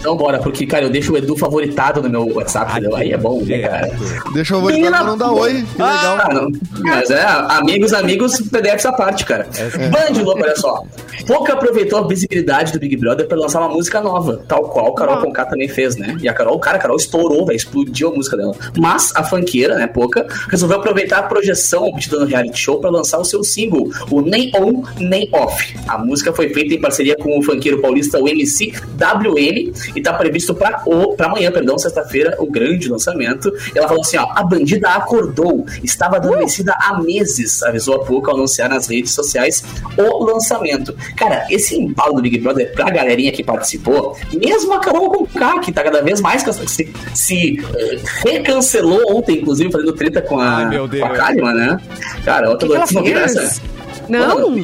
[0.03, 2.93] Então bora, porque, cara, eu deixo o Edu favoritado no meu WhatsApp, entendeu?
[2.93, 3.89] Aí é bom, né, cara?
[4.33, 5.53] Deixa eu voltar Menina- pra não dar oi.
[5.53, 6.17] Que legal.
[6.19, 6.51] Ah, não.
[6.81, 9.47] Mas é, amigos, amigos, PDF essa parte, cara.
[9.89, 10.83] Band louco, olha só.
[11.25, 14.95] Pouca aproveitou a visibilidade do Big Brother pra lançar uma música nova, tal qual a
[14.95, 16.17] Carol Conká também fez, né?
[16.21, 18.53] E a Carol, cara, a Carol estourou, velho, explodiu a música dela.
[18.77, 23.19] Mas a funkeira, né, Pouca, resolveu aproveitar a projeção obtida no reality show pra lançar
[23.19, 25.73] o seu single, o Nem On, Nem Off.
[25.87, 30.13] A música foi feita em parceria com o funkeiro paulista, o MC WM, e tá
[30.13, 30.83] previsto pra
[31.19, 33.51] amanhã, perdão, sexta-feira, o grande lançamento.
[33.73, 38.29] E ela falou assim, ó, a bandida acordou, estava adormecida há meses, avisou a pouco
[38.29, 39.63] ao anunciar nas redes sociais
[39.97, 40.95] o lançamento.
[41.15, 45.71] Cara, esse embalo do Big Brother pra galerinha que participou, mesmo a Carol Conká, que
[45.71, 50.77] tá cada vez mais se, se eh, recancelou ontem, inclusive, fazendo treta com a, Ai,
[50.77, 51.09] com a.
[51.09, 51.77] Kalima, né?
[52.25, 53.61] Cara, outra ela vocês não essa?
[54.09, 54.63] Não.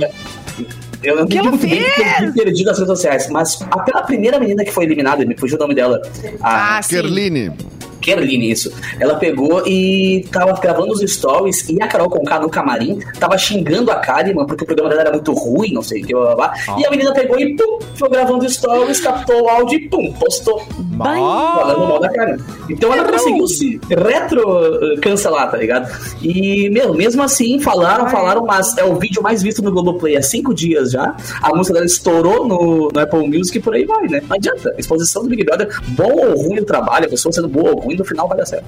[1.03, 2.21] Eu não que entendi ela muito bem porque eu fez?
[2.21, 5.59] me perdi nas redes sociais, mas aquela primeira menina que foi eliminada, me fugiu o
[5.59, 6.01] nome dela.
[6.41, 6.95] A Ah, sim.
[6.95, 7.51] Kerline.
[8.15, 8.71] Kerline, isso.
[8.99, 13.91] Ela pegou e tava gravando os stories e a Carol Conká no camarim tava xingando
[13.91, 16.35] a Kalima porque o programa dela era muito ruim, não sei o que, blá, blá,
[16.35, 16.79] blá.
[16.79, 20.59] E a menina pegou e pum, foi gravando stories, captou o áudio e pum, postou.
[20.97, 22.39] Falando mal da Kalima.
[22.69, 25.89] Então ela conseguiu se retro eh, cancelar, tá ligado?
[26.21, 28.11] E, meu, mesmo assim, falaram, Ai.
[28.11, 31.15] falaram, mas é o vídeo mais visto no Globoplay há cinco dias já.
[31.41, 34.21] A música dela estourou no, no Apple Music e por aí vai, né?
[34.27, 34.73] Não adianta.
[34.77, 37.95] Exposição do Big Brother, bom ou ruim o trabalho, a pessoa sendo boa ou ruim,
[37.99, 38.65] no final vai dar certo.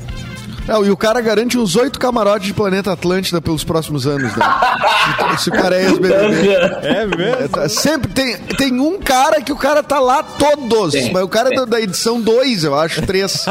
[0.68, 4.46] Não, e o cara garante uns oito camarotes de Planeta Atlântida pelos próximos anos, né?
[5.40, 6.48] Se o cara é ex-BBB.
[6.84, 7.22] É mesmo?
[7.44, 10.94] É, tá- Sempre tem, tem um cara que o cara tá lá todos.
[10.94, 13.46] Tem, mas o cara é da, da edição 2, eu acho, 3.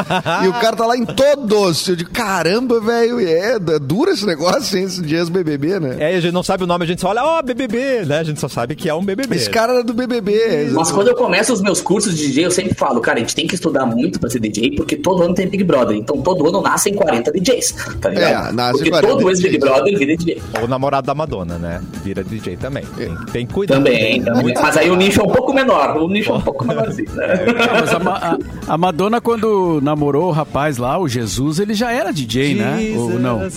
[0.44, 1.86] e o cara tá lá em todos.
[1.88, 5.96] Eu digo, caramba, velho, é, é duro esse negócio, hein, esse de ex-BBB, né?
[5.98, 8.20] É, a gente não sabe o nome, a gente só olha, ó, BBB, né?
[8.20, 9.34] A gente só sabe que é um BBB.
[9.36, 10.70] Esse cara era do BBB.
[10.72, 13.34] Mas quando eu começo os meus cursos de DJ, eu sempre falo, cara, a gente
[13.34, 15.96] tem que estudar muito pra ser DJ, porque todo ano tem Big Brother.
[15.96, 18.48] Então todo ano nascem 40 DJs, tá ligado?
[18.48, 19.70] É, nascem porque 40 todo ex-Big DJs.
[19.70, 20.42] Brother vira DJ.
[20.62, 21.80] O namorado da Madonna, né?
[22.04, 22.84] Vira DJ também.
[22.96, 23.74] Tem, tem que cuidar.
[23.76, 24.54] Também, também.
[24.54, 27.26] Mas aí o nicho é um pouco menor, o nicho é um pouco menorzinho, né?
[27.46, 28.38] Não, mas a, a-
[28.74, 32.94] a Madonna, quando namorou o rapaz lá, o Jesus, ele já era DJ, né?
[32.96, 33.48] Ou não?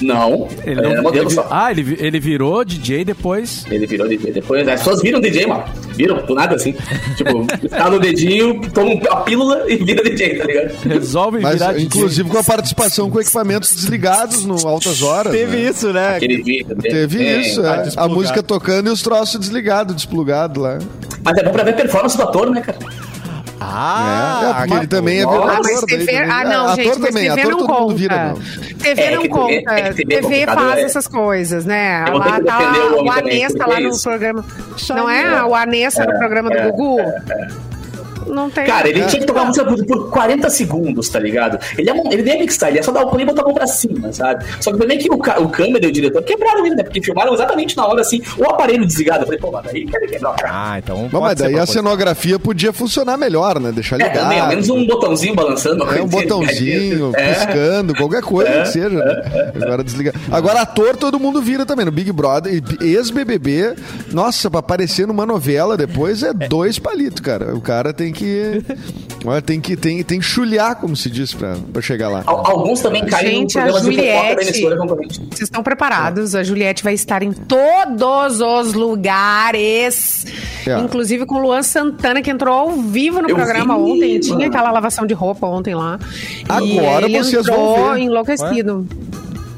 [0.00, 1.46] Não, Ele não era modelo ele- só.
[1.50, 3.64] Ah, ele, ele virou DJ depois.
[3.70, 4.66] Ele virou DJ depois.
[4.66, 5.64] As pessoas viram DJ, mano.
[5.94, 6.74] Viram, do nada assim.
[7.16, 10.74] tipo, tá no dedinho, toma a pílula e vira DJ, tá ligado?
[10.88, 11.86] Resolve Mas, virar DJ.
[11.86, 15.32] inclusive, com a participação com equipamentos desligados no Altas Horas.
[15.32, 15.70] Teve né?
[15.70, 16.16] isso, né?
[16.16, 16.76] Aquele vídeo.
[16.76, 17.40] Teve tem.
[17.40, 17.90] isso, tá é.
[17.96, 20.78] a música tocando e os troços desligados, desplugado lá.
[21.22, 22.78] Mas é bom pra ver a performance do ator, né, cara?
[23.60, 25.60] Ah, é, porque ele também é Ah, vereador.
[25.62, 26.06] mas TV.
[26.06, 27.94] também- Ah, não, ator gente, mas também, TV ator não conta.
[27.94, 28.34] vira, não.
[28.78, 29.46] TV É, não conta.
[29.48, 30.82] TV é TV é TV complicado, faz é.
[30.82, 32.04] essas coisas, né?
[32.12, 32.58] Lá tá
[33.02, 34.44] o Anessa lá é no programa.
[34.88, 35.44] Não é?
[35.44, 36.98] O Anessa no programa do é, Gugu?
[38.30, 38.64] Não tem.
[38.66, 39.06] Cara, ele É.
[39.06, 41.58] tinha que tocar a música por, por 40 segundos, tá ligado?
[41.78, 43.44] Ele, é, ele nem é mixar, ele é só dar o play e botar a
[43.44, 44.44] mão pra cima, sabe?
[44.60, 46.82] Só que também que o, o câmera e o diretor quebraram ele, né?
[46.82, 49.22] Porque filmaram exatamente na hora, assim, o aparelho desligado.
[49.22, 50.50] Eu falei, pô, mano, aí quer quebrar o cara.
[50.52, 51.08] Ah, então.
[51.10, 51.82] Pode mas ser daí a proposital.
[51.84, 53.72] cenografia podia funcionar melhor, né?
[53.72, 54.22] Deixar É, ligado.
[54.22, 55.84] também, ao menos um botãozinho balançando.
[55.84, 57.34] uma É um botãozinho, É.
[57.34, 58.90] piscando, qualquer coisa que seja.
[58.90, 59.52] né?
[59.62, 60.14] Agora desliga.
[60.30, 61.84] Agora, ator todo mundo vira também.
[61.84, 63.74] No Big Brother, ex-BBB,
[64.12, 67.54] nossa, pra aparecer numa novela depois é dois palitos, cara.
[67.54, 68.19] O cara tem que.
[69.24, 72.22] Olha, tem que tem, tem que chulhar, como se diz, pra, pra chegar lá.
[72.26, 74.62] Al- Alguns também caem Gente, a Juliette.
[75.30, 76.34] Vocês estão preparados?
[76.34, 80.24] A Juliette vai estar em todos os lugares.
[80.66, 80.78] É.
[80.78, 84.20] Inclusive com o Luan Santana, que entrou ao vivo no Eu programa vi, ontem.
[84.20, 84.48] Tinha mano.
[84.50, 85.98] aquela lavação de roupa ontem lá.
[86.62, 88.00] E Agora ele vocês vão ver.
[88.00, 88.86] enlouquecido.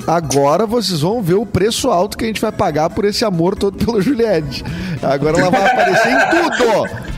[0.06, 3.54] Agora vocês vão ver o preço alto que a gente vai pagar por esse amor
[3.54, 4.64] todo pela Juliette.
[5.00, 7.11] Agora ela vai aparecer em tudo!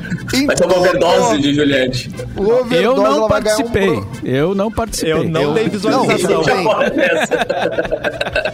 [0.46, 0.78] Vai ter uma tudo.
[0.88, 2.10] overdose de Juliette.
[2.36, 3.86] O overdose, Eu não um participei.
[3.92, 5.12] pro- Eu não participei.
[5.12, 6.42] Eu não dei visualização.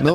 [0.01, 0.15] Não.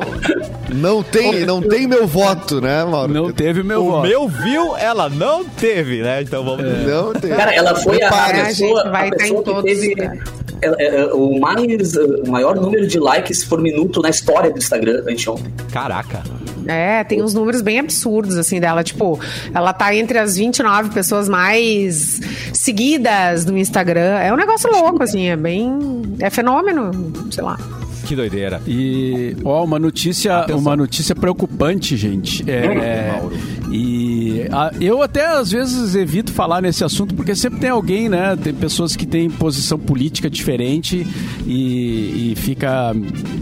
[0.96, 3.12] não, tem, não tem meu voto, né, Mauro?
[3.12, 4.08] Não teve meu O voto.
[4.08, 6.22] meu viu, ela não teve, né?
[6.22, 6.64] Então vamos.
[6.86, 7.30] Não tem.
[7.30, 10.18] Cara, ela foi a, a a pessoa, gente vai a pessoa que todos, teve né?
[10.62, 14.50] ela- é, é, o, mais, é, o maior número de likes por minuto na história
[14.50, 15.52] do Instagram anteontem.
[15.72, 16.22] Caraca.
[16.66, 18.82] É, tem uns números bem absurdos, assim, dela.
[18.84, 19.18] Tipo,
[19.54, 22.20] ela tá entre as 29 pessoas mais
[22.52, 24.18] seguidas do Instagram.
[24.18, 25.78] É um negócio louco, assim, é bem.
[26.20, 26.90] É fenômeno,
[27.30, 27.58] sei lá.
[28.06, 28.62] Que doideira.
[28.68, 30.60] E, ó, uma notícia, Atenção.
[30.60, 32.48] uma notícia preocupante, gente.
[32.48, 33.20] É,
[33.72, 38.36] e a- eu até às vezes evito falar nesse assunto porque sempre tem alguém, né?
[38.40, 41.04] Tem pessoas que têm posição política diferente
[41.44, 42.92] e, e fica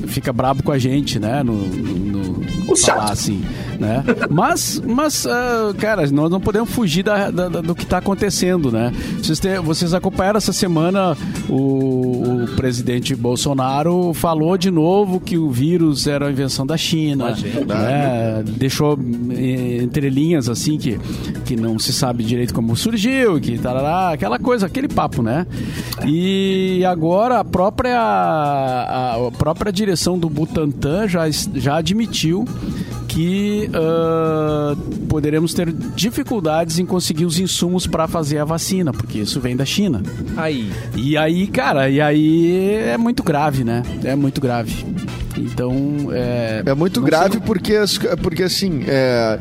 [0.06, 1.42] fica brabo com a gente, né?
[1.42, 2.43] No, no-
[2.74, 3.12] no O falar chato.
[3.12, 3.44] assim,
[3.78, 4.02] né?
[4.30, 8.70] Mas, mas ah, cara, nós não podemos fugir da- da- da- do que está acontecendo,
[8.70, 8.92] né?
[9.18, 11.16] Vocês, têm- vocês acompanharam essa semana
[11.48, 17.34] o, o presidente Bolsonaro falou de novo que o vírus era a invenção da China,
[17.66, 18.42] né?
[18.46, 18.98] Deixou
[19.30, 20.98] eh, entre linhas assim que,
[21.44, 25.46] que não se sabe direito como surgiu, que tarará, aquela coisa, aquele papo, né?
[26.06, 32.44] E agora a própria a, própria direção do Butantan já, já admitiu
[33.14, 34.74] que ah,
[35.08, 39.64] poderemos ter dificuldades em conseguir os insumos para fazer a vacina, porque isso vem da
[39.64, 40.02] China.
[40.36, 40.70] Aí.
[40.96, 43.84] E aí, cara, e aí é muito grave, né?
[44.02, 44.84] É muito grave.
[45.38, 46.62] Então, é...
[46.66, 47.74] É muito grave sei- porque,
[48.20, 49.38] porque assim, é,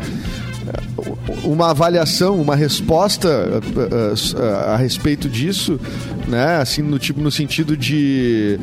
[1.44, 5.80] uma avaliação, uma resposta a, a- a respeito disso,
[6.28, 6.58] né?
[6.58, 8.60] Assim, no tipo, no sentido de,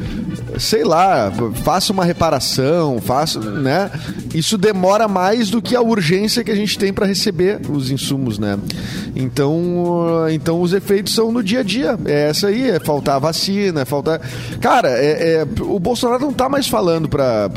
[0.59, 1.33] sei lá,
[1.65, 3.91] faça uma reparação, faça, né?
[4.35, 8.39] Isso demora mais do que a urgência que a gente tem para receber os insumos,
[8.39, 8.59] né?
[9.17, 11.99] Então, então os efeitos são no dia a dia.
[12.05, 14.21] É essa aí, é faltar a vacina, é faltar.
[14.61, 17.49] Cara, é, é- o Bolsonaro não tá mais falando para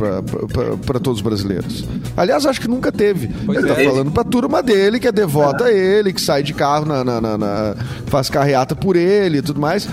[1.01, 1.85] todos os brasileiros.
[2.17, 3.29] Aliás, acho que nunca teve.
[3.45, 3.75] Pois ele é.
[3.75, 7.03] tá falando pra turma dele, que é devota a ele, que sai de carro, na,
[7.03, 7.75] na- na- na-
[8.07, 9.87] faz carreata por ele e tudo mais.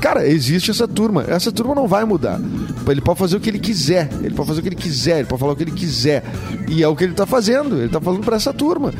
[0.00, 1.24] Cara, existe essa turma.
[1.28, 2.40] Essa turma não vai mudar.
[2.88, 4.08] Ele pode fazer o que ele quiser.
[4.22, 5.18] Ele pode fazer o que ele quiser.
[5.18, 6.22] Ele pode falar o que ele quiser.
[6.68, 7.76] E é o que ele tá fazendo.
[7.76, 8.94] Ele tá falando pra essa turma.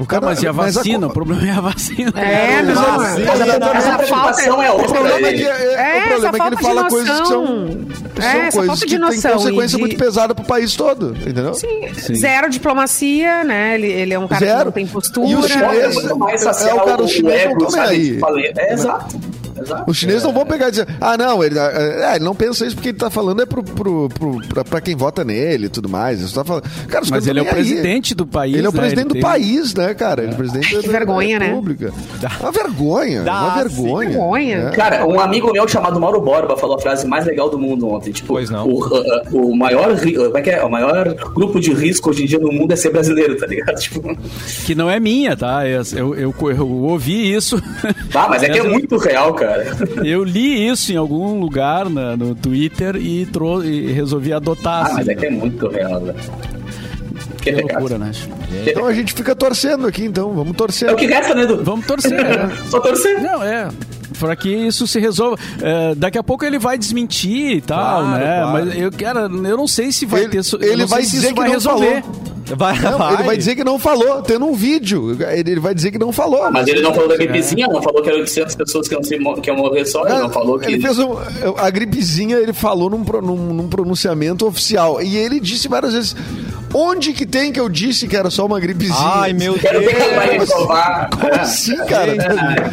[0.00, 1.00] O Cara, mas e a vacina?
[1.06, 2.12] co- O problema é a vacina.
[2.16, 4.88] É, vacina, Mas a, a essa preocupação falta- é O outra.
[4.94, 5.44] problema é que, ele.
[5.44, 6.88] é, o problema é que falta ele de fala noção.
[6.98, 10.34] coisas que são, É, são coisas falta de que têm noção consequência de- muito pesada
[10.34, 11.52] pro país todo, entendeu?
[11.54, 13.74] Sim, zero diplomacia, né?
[13.74, 14.64] Ele, ele é um cara que Zero.
[14.64, 15.26] não tem postura.
[15.28, 17.88] E Muito mais é saciar o cara, os o chineses não sabe?
[17.90, 18.20] aí.
[18.56, 19.20] É, exato.
[19.60, 19.90] Exato.
[19.90, 22.74] Os chineses não vão pegar e dizer, ah, não, ele, é, ele não pensa isso
[22.76, 25.88] porque ele tá falando é pro, pro, pro, pra, pra quem vota nele e tudo
[25.88, 26.20] mais.
[26.22, 27.60] Ele tá falando, cara, Mas ele é o nem aí.
[27.60, 28.56] presidente do país.
[28.56, 28.78] Ele é o né?
[28.80, 30.22] presidente do tem- país, né, cara?
[30.22, 31.50] Ele é o presidente da, que vergonha, da né?
[31.50, 31.92] República.
[32.40, 33.76] Uma vergonha, Dá, uma sim.
[33.76, 34.08] vergonha.
[34.10, 34.64] Vergonha.
[34.64, 34.70] né?
[34.72, 38.12] Cara, um amigo meu chamado Mauro Borba falou a frase mais legal do mundo ontem.
[38.12, 38.66] Tipo, Pois não.
[38.66, 39.96] O, uh, uh, o maior, uh,
[40.26, 40.64] como é que é?
[40.64, 43.70] O maior grupo de risco hoje em dia no mundo é ser brasileiro, tá ligado?
[43.80, 44.16] Tipo,
[44.66, 45.66] Que não é minha, tá?
[45.66, 47.60] Eu, eu, eu, eu ouvi isso.
[48.14, 49.49] ah, mas é que é muito real, cara.
[50.04, 54.82] Eu li isso em algum lugar na- no Twitter e, trou e resolvi adotar.
[54.82, 55.36] Ah, assim, mas é que é né?
[55.36, 56.18] muito real, velho.
[57.40, 58.12] Que Que loucura, né?
[58.66, 60.32] Então a gente fica torcendo aqui, então.
[60.34, 60.88] Vamos torcer.
[60.88, 61.62] É o que resta, né, Edu?
[61.64, 62.50] Vamos torcer, né?
[62.68, 63.20] Só torcer.
[63.22, 63.68] Não, é.
[64.18, 65.38] Para que isso se resolva.
[65.62, 68.40] É, daqui a pouco ele vai desmentir e tal, Claro, né?
[68.42, 68.52] claro.
[68.66, 70.38] Mas eu, cara, eu não sei se vai Ele- ter.
[70.60, 72.02] ele não sei vai se dizer isso que vai não resolver.
[72.56, 75.16] Vai, Não, ele vai dizer que não falou, tendo um vídeo.
[75.30, 76.50] Ele ele vai dizer que não falou.
[76.50, 79.18] Mas ele não falou da gripezinha, não falou que eram 800 pessoas que iam, se,
[79.40, 80.66] que iam morrer só, ele É, não falou que...
[80.66, 81.14] Ele fez um,
[81.56, 85.00] a gripezinha, ele falou num, num- num pronunciamento oficial.
[85.02, 86.16] E ele disse várias vezes:
[86.72, 88.96] onde que tem que eu disse que era só uma gripezinha?
[88.98, 89.80] Ai, meu Quero
[90.16, 90.48] vai Deus.
[90.48, 91.10] reprovar.
[91.10, 92.16] Como assim, cara?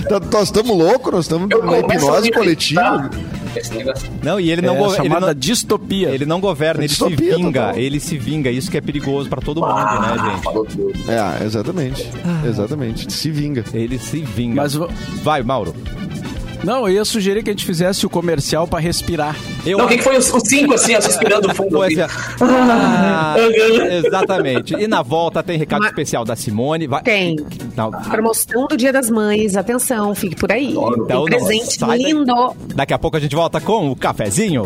[0.07, 3.09] Tá- Nós estamos loucos, nós estamos numa hipnose coletiva.
[3.57, 4.09] Irritar Esse negócio.
[4.23, 6.09] Não, e ele não, é go- a ele chamada não, distopia.
[6.09, 7.61] ele não governa, ele se vinga.
[7.67, 7.77] total.
[7.77, 8.51] Ele se vinga.
[8.51, 11.11] Isso que é perigoso pra todo mundo, Ah, né, gente?
[11.11, 12.09] É, exatamente.
[12.47, 13.11] Exatamente.
[13.11, 13.63] Se vinga.
[13.73, 14.55] Ele se vinga.
[14.55, 14.73] Mas
[15.23, 15.73] Vai, Mauro.
[16.63, 19.35] Não, eu ia sugerir que a gente fizesse o comercial para respirar.
[19.65, 21.81] Eu Não, o que que foi os, os cinco, assim, suspirando fundo?
[21.81, 22.01] Assim?
[22.01, 22.07] é.
[22.41, 23.35] Ah,
[24.05, 24.73] exatamente.
[24.75, 26.87] E na volta tem recado Mas- especial da Simone.
[26.87, 27.01] Vai...
[27.03, 27.35] Tem.
[27.75, 27.91] Não.
[27.91, 29.55] Promoção do Dia das Mães.
[29.55, 30.71] Atenção, fique por aí.
[30.71, 32.33] Então não presente lindo.
[32.75, 34.65] Daqui a pouco a gente volta com o cafezinho.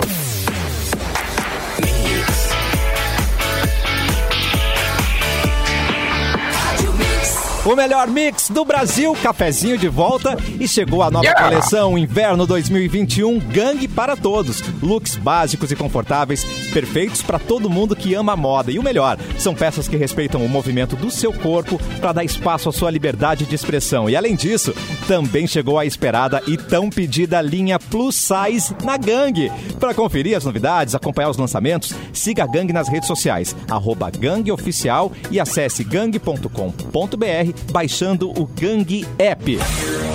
[7.63, 11.47] O melhor mix do Brasil, cafezinho de volta e chegou a nova Yeah!
[11.47, 14.63] coleção Inverno 2021 Gangue para todos.
[14.81, 16.43] Looks básicos e confortáveis,
[16.73, 18.71] perfeitos para todo mundo que ama a moda.
[18.71, 22.67] E o melhor, são peças que respeitam o movimento do seu corpo para dar espaço
[22.67, 24.09] à sua liberdade de expressão.
[24.09, 24.73] E além disso,
[25.07, 29.51] também chegou a esperada e tão pedida linha Plus Size na Gangue.
[29.79, 34.51] Para conferir as novidades, acompanhar os lançamentos, siga a Gangue nas redes sociais, arroba Gangue
[34.51, 39.59] Oficial e acesse gangue.com.br baixando o Gangue App.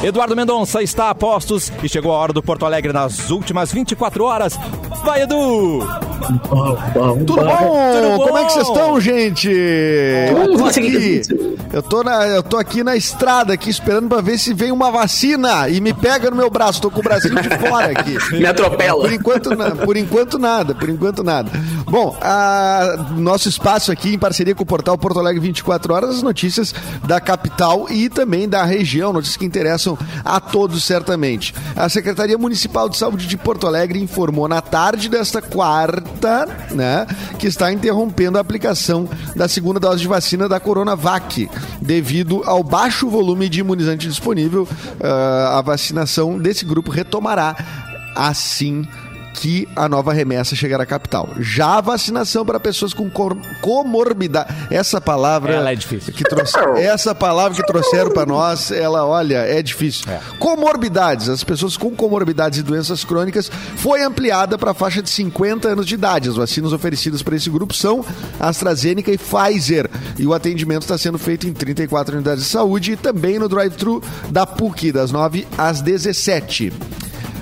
[0.02, 4.24] Eduardo Mendonça está a postos e chegou a hora do Porto Alegre nas últimas 24
[4.24, 4.58] horas.
[5.04, 5.80] Vai, Edu!
[7.26, 8.18] Tudo bom?
[8.18, 9.48] Como é que vocês estão, gente?
[9.50, 11.22] Eu tô, aqui,
[11.72, 14.90] eu, tô na, eu tô aqui na estrada, aqui esperando pra ver se vem uma
[14.90, 16.80] vacina e me pega no meu braço.
[16.80, 18.16] Tô com o bracinho de fora aqui.
[18.36, 19.02] Me atropela.
[19.02, 19.50] Por enquanto,
[19.84, 21.50] por enquanto nada, por enquanto nada.
[21.84, 26.22] Bom, a- nosso espaço aqui em parceria com o portal Porto Alegre 24 horas, as
[26.22, 26.74] notícias
[27.06, 31.52] da capital e também da região, notícias que interessam a todos certamente.
[31.74, 37.04] A Secretaria Municipal de Saúde de Porto Alegre informou na tarde desta quarta, né,
[37.38, 41.50] que está interrompendo a aplicação da segunda dose de vacina da Coronavac,
[41.82, 44.68] devido ao baixo volume de imunizante disponível.
[45.02, 47.56] ah, a vacinação desse grupo retomará
[48.14, 48.86] assim
[49.36, 51.28] que a nova remessa chegar à capital.
[51.38, 53.08] Já a vacinação para pessoas com
[53.60, 56.12] comorbidade, essa palavra Ela é difícil.
[56.12, 60.06] que trouxe, essa palavra que trouxeram para nós, ela, olha, é difícil.
[60.38, 65.68] Comorbidades, as pessoas com comorbidades e doenças crônicas foi ampliada para a faixa de 50
[65.68, 66.28] anos de idade.
[66.30, 68.04] As vacinas oferecidas para esse grupo são
[68.40, 69.90] AstraZeneca e Pfizer.
[70.18, 74.02] E o atendimento está sendo feito em 34 unidades de saúde e também no drive-thru
[74.30, 76.72] da PUC, das 9 às 17.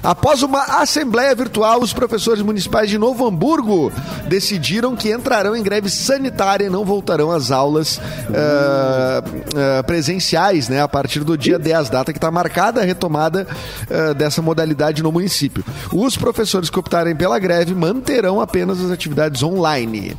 [0.04, 3.90] Após uma assembleia virtual, os professores municipais de Novo Hamburgo
[4.28, 7.98] decidiram que entrarão em greve sanitária e não voltarão às aulas
[8.34, 9.22] ah,
[9.56, 13.46] ah, presenciais, né, a partir do dia 10, data que está marcada a retomada
[13.90, 15.64] ah, dessa modalidade no município.
[15.90, 20.14] Os professores que optarem pela greve manterão apenas as atividades online.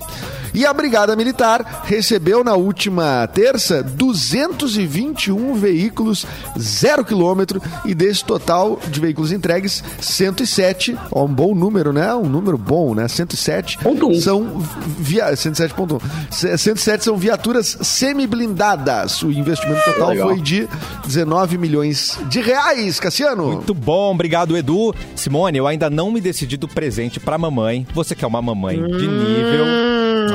[0.56, 6.26] E a Brigada Militar recebeu na última terça 221 veículos,
[6.58, 12.14] zero quilômetro, e desse total de veículos entregues, 107, ó, um bom número, né?
[12.16, 13.08] Um número bom, né?
[13.08, 14.16] 107 Ponto um.
[14.20, 14.60] são
[14.98, 16.00] via 107.1.
[16.32, 19.22] C- 107 são viaturas semi-blindadas.
[19.24, 20.30] O investimento total Legal.
[20.30, 20.68] foi de
[21.06, 23.48] 19 milhões de reais, Cassiano.
[23.54, 24.94] Muito bom, obrigado, Edu.
[25.16, 27.86] Simone, eu ainda não me decidi do presente pra mamãe.
[27.94, 29.66] Você quer uma mamãe de nível?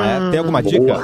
[0.03, 1.03] É, tem alguma dica?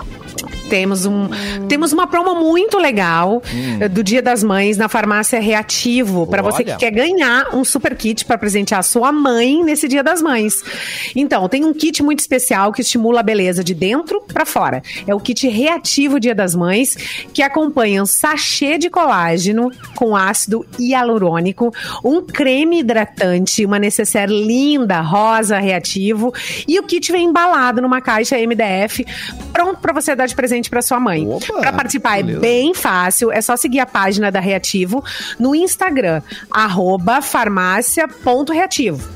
[0.69, 1.29] Temos, um,
[1.67, 3.41] temos uma promo muito legal
[3.79, 7.95] eh, do Dia das Mães na farmácia Reativo para você que quer ganhar um super
[7.95, 10.63] kit para presentear a sua mãe nesse Dia das Mães.
[11.15, 14.81] Então, tem um kit muito especial que estimula a beleza de dentro para fora.
[15.05, 16.95] É o kit Reativo Dia das Mães,
[17.33, 24.99] que acompanha um sachê de colágeno com ácido hialurônico, um creme hidratante, uma necessaire linda,
[25.01, 26.33] rosa, reativo,
[26.67, 29.05] e o kit vem embalado numa caixa MDF,
[29.53, 31.27] pronto para você dar de presente para sua mãe.
[31.59, 32.37] Para participar beleza.
[32.37, 35.03] é bem fácil, é só seguir a página da Reativo
[35.39, 39.07] no Instagram, arroba farmácia.reativo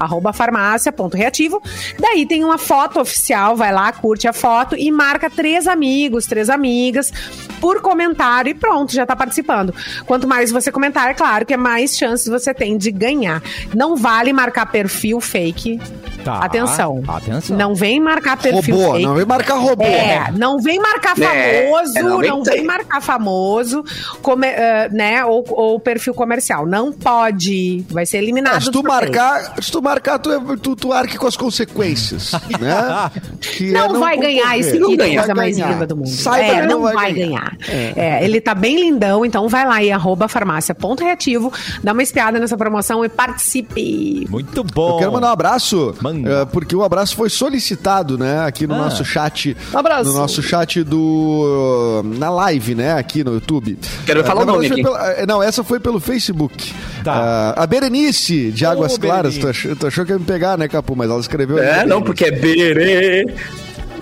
[0.00, 1.62] arroba farmácia.reativo.
[1.98, 6.48] Daí tem uma foto oficial, vai lá, curte a foto e marca três amigos, três
[6.50, 7.12] amigas
[7.60, 9.74] por comentário e pronto, já tá participando.
[10.06, 13.42] Quanto mais você comentar, é claro que é mais chances você tem de ganhar.
[13.74, 15.78] Não vale marcar perfil fake.
[16.24, 17.02] Tá, Atenção.
[17.08, 17.56] atenção.
[17.56, 19.04] Não vem marcar perfil Robô, fake.
[19.06, 19.84] não vem marcar robô.
[19.84, 22.62] É, não vem marcar É, famoso, é, não não, vem vem, ter.
[22.62, 23.82] marcar famoso,
[24.20, 26.66] come- eh, né, ou, ou perfil comercial.
[26.66, 28.56] Não pode, vai ser eliminado.
[28.56, 29.89] Ah, se do tu marcar, se tu marcar,
[30.22, 33.10] tu, é- tu, tu arque com as consequências, né?
[33.40, 34.60] Que Não, é vai ganhar concorrer.
[34.60, 35.18] esse Não kit, ganha.
[35.20, 36.08] coisa mais Vai linda do mundo.
[36.08, 37.56] Saiba é, que não vai, ganhar.
[37.68, 42.56] É, ele tá bem lindão, então vai lá em arroba farmácia.reativo, dá uma espiada nessa
[42.56, 44.26] promoção e participe.
[44.30, 44.92] Muito bom.
[44.94, 45.94] Eu quero mandar um abraço,
[46.26, 48.78] eh, porque o abraço foi solicitado, né, aqui no Ah.
[48.78, 49.56] nosso chat.
[49.74, 50.10] Abraço.
[50.10, 52.02] No nosso chat do.
[52.18, 53.78] na live, né, aqui no YouTube.
[54.06, 54.82] Quero Eh, falar o nome aqui.
[54.82, 56.72] pela- eh, não, essa foi pelo Facebook.
[57.04, 57.54] Tá.
[57.56, 59.36] Ah, a Berenice, de Águas Claras.
[59.38, 59.68] Berenice.
[59.80, 60.94] Tu achou, que ia me pegar, né, Capu?
[60.94, 61.56] Mas ela escreveu.
[61.58, 62.04] ali, É, não, Berenice.
[62.04, 63.26] porque é berê.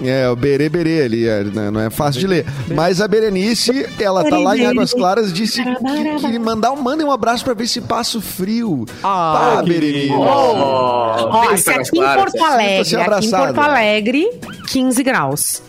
[0.05, 2.47] É, o Berê Berê ali, é, né, não é fácil de ler.
[2.69, 7.05] Mas a Berenice, ela tá lá em Águas Claras, disse que, que mandar um, mandem
[7.07, 8.85] um abraço pra ver se passo frio.
[9.03, 9.63] Ah, Pá.
[9.63, 10.09] Berenice.
[11.59, 12.15] Se pra aqui em.
[12.15, 13.31] Porto Alegre, aqui em.
[13.31, 14.31] Porto Alegre,
[14.69, 15.63] 15 graus.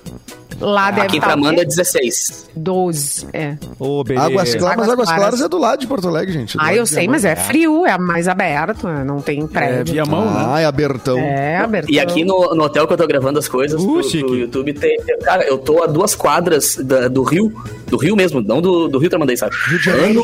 [0.59, 2.49] Lá deve Aqui em estar Tramanda é 16.
[2.55, 3.55] 12, é.
[3.79, 4.25] Ô, beleza.
[4.27, 5.23] Águas Claras, mas Águas Águas Claras.
[5.23, 6.57] Claras é do lado de Porto Alegre, gente.
[6.57, 9.03] do Ah, eu sei, mas é frio, é mais aberto, né?
[9.05, 9.93] não tem É, prédio.
[9.93, 10.45] via mão, né?
[10.47, 11.17] Ah, é abertão.
[11.19, 11.89] É, aberto.
[11.89, 14.73] E aqui no, no hotel que eu tô gravando as coisas Uh, pro, pro YouTube,
[14.73, 17.53] tem, cara, eu tô a duas quadras da- do rio,
[17.88, 19.55] do rio mesmo, não do, do rio Tramandaí, sabe?
[20.05, 20.23] Ando,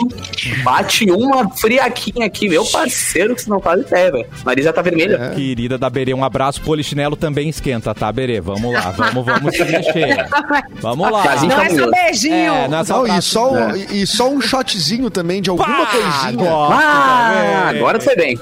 [0.63, 4.25] bate uma friaquinha aqui, meu parceiro, que você não faz ideia, velho.
[4.45, 5.17] Nariz já tá vermelho.
[5.35, 6.61] Querida da Berê, um abraço.
[6.61, 8.41] Polichinelo também esquenta, tá, Berê?
[8.41, 10.14] Vamos lá, vamos, vamos se mexer.
[10.81, 11.23] Vamos lá.
[11.45, 12.53] Não é só beijinho.
[12.53, 15.49] É, não é só Não, e só, um, e- e só um shotzinho também de
[15.49, 16.43] alguma Pá, coisinha.
[16.43, 18.39] gosto, Ah, agora foi bem.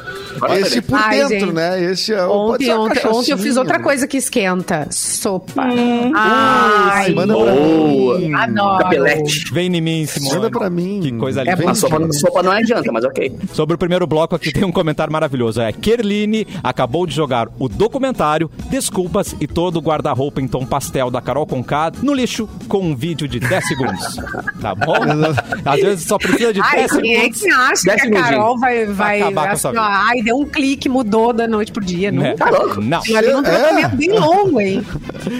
[0.51, 1.51] Esse por Ai, dentro, gente.
[1.53, 1.83] né?
[1.83, 4.87] Esse é o- pode Ontem, ontem, ontem eu fiz outra coisa que esquenta.
[4.91, 5.63] Sopa.
[5.65, 6.11] Hum.
[6.15, 8.19] Ai, Manda pra Boa.
[8.19, 8.33] mim.
[8.33, 8.83] adoro.
[8.83, 9.51] Capelete.
[9.53, 10.35] Vem em mim, Simone.
[10.35, 10.99] Manda pra mim.
[11.01, 11.71] Que coisa É linda.
[11.71, 13.31] A sopa, sopa não adianta, mas ok.
[13.53, 15.61] Sobre o primeiro bloco aqui tem um comentário maravilhoso.
[15.61, 21.09] É Kerline acabou de jogar o documentário Desculpas e todo o guarda-roupa em tom pastel
[21.11, 24.15] da Carol Conká no lixo com um vídeo de 10 segundos.
[24.61, 24.93] Tá bom?
[25.65, 27.39] Às vezes só precisa de 10 Ai, quem é segundos.
[27.41, 30.45] que acha que a Carol vai, vai acabar com assim, essa ó, ai, deu um
[30.45, 32.11] clique, mudou da noite pro dia.
[32.11, 32.31] Né?
[32.31, 32.45] Nunca.
[32.45, 32.81] Tá louco?
[32.81, 32.99] Não.
[32.99, 33.43] Ali é um É.
[33.43, 34.85] tratamento bem longo, hein?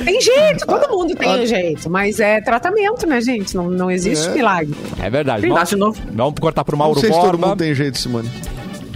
[0.05, 3.55] Tem jeito, todo mundo tem jeito, mas é tratamento, né, gente?
[3.55, 4.33] Não, não existe É.
[4.33, 4.73] milagre.
[5.01, 5.47] É verdade.
[5.47, 6.01] Vamos, novo.
[6.13, 7.47] vamos cortar pro Não Mauro sei se todo Borba.
[7.49, 8.29] mundo tem jeito, Simone.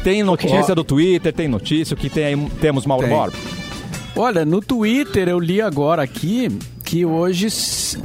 [0.03, 1.93] Tem notícia do Twitter, tem notícia.
[1.93, 2.49] O que tem aí?
[2.61, 3.15] Temos Mauro Tem.
[3.15, 3.37] Borba.
[4.15, 6.49] Olha, no Twitter eu li agora aqui
[6.83, 7.47] que hoje,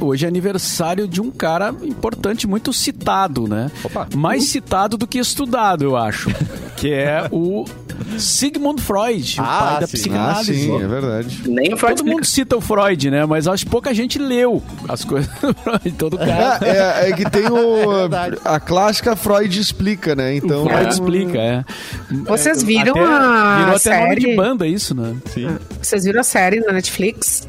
[0.01, 3.71] hoje é aniversário de um cara importante, muito citado, né?
[3.83, 4.07] Opa.
[4.13, 6.29] Mais citado do que estudado, eu acho.
[6.75, 7.63] que é o
[8.17, 9.93] Sigmund Freud, o Ah, pai da sim.
[9.93, 10.53] Ah, psicanálise.
[10.55, 11.41] sim, é verdade.
[11.49, 13.25] Nem o Freud Todo mundo cita o Freud, né?
[13.25, 15.91] Mas acho que pouca gente leu as coisas do Freud.
[15.97, 16.59] Todo cara.
[16.61, 18.09] É, é- é que tem o.
[18.45, 20.35] a clássica Freud explica, né?
[20.35, 20.65] Então.
[20.65, 21.65] Freud explica, é.
[22.27, 24.35] Vocês É, viram até- a Virou até nome de série?
[24.35, 25.15] banda isso, né?
[25.33, 25.57] Sim.
[25.81, 27.47] Vocês viram a série na Netflix?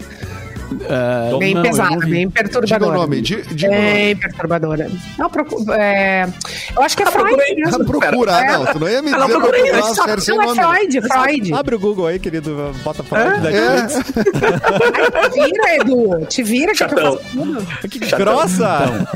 [0.89, 2.79] É, Bem não, pesada, bem perturbadora.
[2.79, 3.93] Diga o nome, di- diga o nome.
[3.93, 4.91] Bem perturbadora.
[5.19, 6.27] Não, procu- é,
[6.77, 7.55] eu acho que é Freud procurei.
[7.57, 7.83] mesmo.
[7.83, 8.53] Ah, procura, É.
[8.53, 10.61] não, tu não ia me Ah, dizer procurei, procurar só- Não, é nome.
[10.63, 11.55] Freud, Freud.
[11.55, 12.73] Abre o Google aí, querido.
[12.83, 16.27] Bota Freud da É, Te vira, Edu.
[16.27, 16.99] Te vira que Chatão.
[17.05, 17.89] eu faço tudo.
[17.89, 19.07] Que grossa!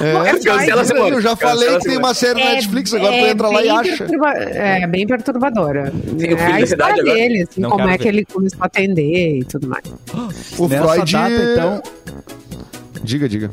[0.00, 0.38] é.
[0.44, 1.10] Cancela, Simone.
[1.10, 3.60] Eu já Cancela, falei que tem uma série na Netflix, agora tu é entra lá
[3.60, 3.96] e bem acha.
[3.96, 5.92] perturba- É bem perturbadora.
[6.18, 7.14] Tem o é a história agora?
[7.14, 9.84] dele, assim, Não como é que ele começou a atender e tudo mais.
[10.58, 11.12] O Nessa Freud.
[11.12, 11.82] data, então,
[13.02, 13.50] Diga, diga.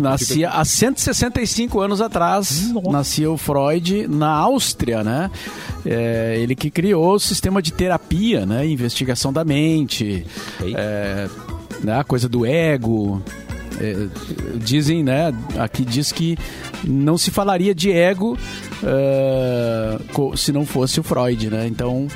[0.00, 5.30] Nascia há 165 anos atrás, nascia o Freud na Áustria, né?
[5.86, 8.66] É, ele que criou o sistema de terapia, né?
[8.66, 10.26] Investigação da mente,
[10.76, 11.28] é,
[11.82, 11.98] né?
[11.98, 13.22] a coisa do ego.
[13.80, 14.06] É,
[14.56, 15.32] dizem, né?
[15.58, 16.36] Aqui diz que
[16.84, 18.36] não se falaria de ego
[20.12, 21.66] co- se não fosse o Freud, né?
[21.66, 22.06] Então,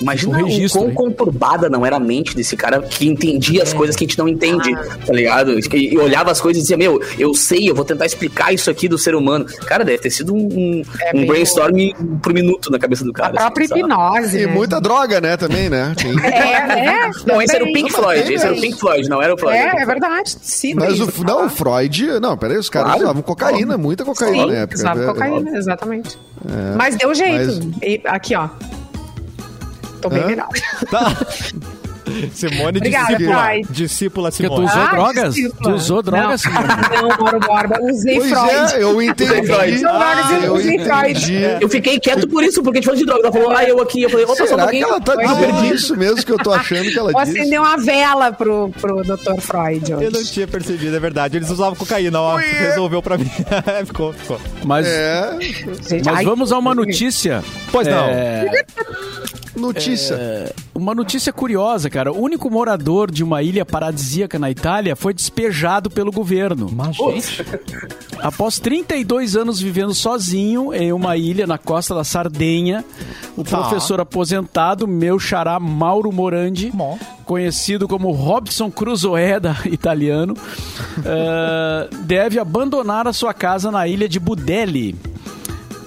[0.00, 0.94] Imagina O o registro, quão hein?
[0.94, 3.62] conturbada não era a mente desse cara que entendia É.
[3.62, 4.84] as coisas que a gente não entende, Ah.
[5.06, 5.58] tá ligado?
[5.58, 8.70] E e olhava as coisas e dizia, meu, eu sei, eu vou tentar explicar isso
[8.70, 9.44] aqui do ser humano.
[9.66, 11.76] Cara, deve ter sido um, É um brainstorm
[12.22, 13.32] por minuto na cabeça do A cara.
[13.34, 14.38] própria assim, hipnose.
[14.38, 14.52] E né?
[14.52, 15.94] muita droga, né, também, né?
[15.96, 17.10] Tem- É, é.
[17.26, 17.72] Não, esse era o.
[17.72, 19.58] Pink Floyd, esse era o Pink Floyd, não era o Floyd.
[19.58, 20.36] É, é verdade.
[20.40, 21.12] Sim, Mas isso.
[21.20, 22.20] o, não, o Freud.
[22.20, 23.04] Não, peraí, os caras Claro.
[23.04, 24.78] usavam cocaína, muita cocaína Sim, na época.
[24.78, 26.18] usava É, cocaína, exatamente.
[26.76, 27.32] mas deu jeito.
[27.36, 28.48] mas- E- aqui, ó.
[30.00, 30.48] Tô bem melhor.
[30.90, 31.16] Tá.
[32.32, 33.42] Simone, Obrigada, discípula.
[33.42, 33.68] Freud.
[33.72, 34.66] Discípula porque tu Simone.
[34.68, 35.34] usou Ah, drogas?
[35.34, 35.62] discípula.
[35.62, 36.68] Tu usou drogas, Não, Simone?
[37.02, 37.78] não Mauro Borba.
[37.82, 38.74] Usei Pois Freud.
[38.74, 39.46] é, eu entendi.
[39.46, 39.82] Freud.
[39.82, 41.32] Vários, eu eu usei Freud.
[41.60, 43.22] Eu fiquei quieto por isso, porque a gente falou de droga.
[43.26, 44.02] Ela falou, ah, eu aqui.
[44.02, 44.86] Eu falei, opa, só um Será que pouquinho.
[44.86, 47.40] ela tá dizendo isso mesmo que eu tô achando que ela Vou disse?
[47.40, 49.40] acender uma vela pro, pro Dr.
[49.40, 50.30] Freud Eu não hoje.
[50.32, 51.36] tinha percebido, é verdade.
[51.36, 52.36] Eles usavam cocaína, ó.
[52.36, 53.28] Resolveu pra mim.
[53.84, 54.40] ficou, ficou.
[54.64, 57.42] Mas, É, mas ai, vamos a uma notícia.
[57.72, 58.06] Pois não.
[58.06, 58.64] É,
[59.56, 60.14] notícia.
[60.14, 62.12] É, uma notícia curiosa, cara.
[62.12, 66.70] O único morador de uma ilha paradisíaca na Itália foi despejado pelo governo.
[66.72, 67.44] Mas, gente,
[68.20, 72.84] Após 32 anos vivendo sozinho em uma ilha na costa da Sardenha,
[73.36, 73.58] o Tá.
[73.58, 76.98] professor aposentado, meu xará Mauro Morandi, Bom.
[77.24, 80.34] conhecido como Robson Crusoe da italiano,
[81.04, 84.96] eh, deve abandonar a sua casa na ilha de Budelli.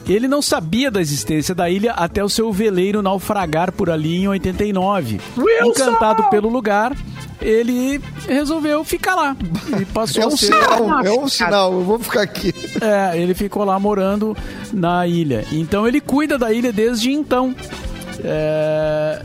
[0.10, 4.28] Ele não sabia da existência da ilha até o seu veleiro naufragar por ali em
[4.28, 5.22] 89.
[5.64, 6.96] Encantado pelo lugar,
[7.40, 9.36] ele resolveu ficar lá.
[9.80, 10.46] E passou É a um ser...
[10.48, 11.74] sinal, é um sinal.
[11.74, 12.54] Eu vou ficar aqui.
[12.82, 14.36] É, ele ficou lá morando
[14.74, 15.46] na ilha.
[15.52, 17.54] Então ele cuida da ilha desde então.
[18.24, 19.22] É,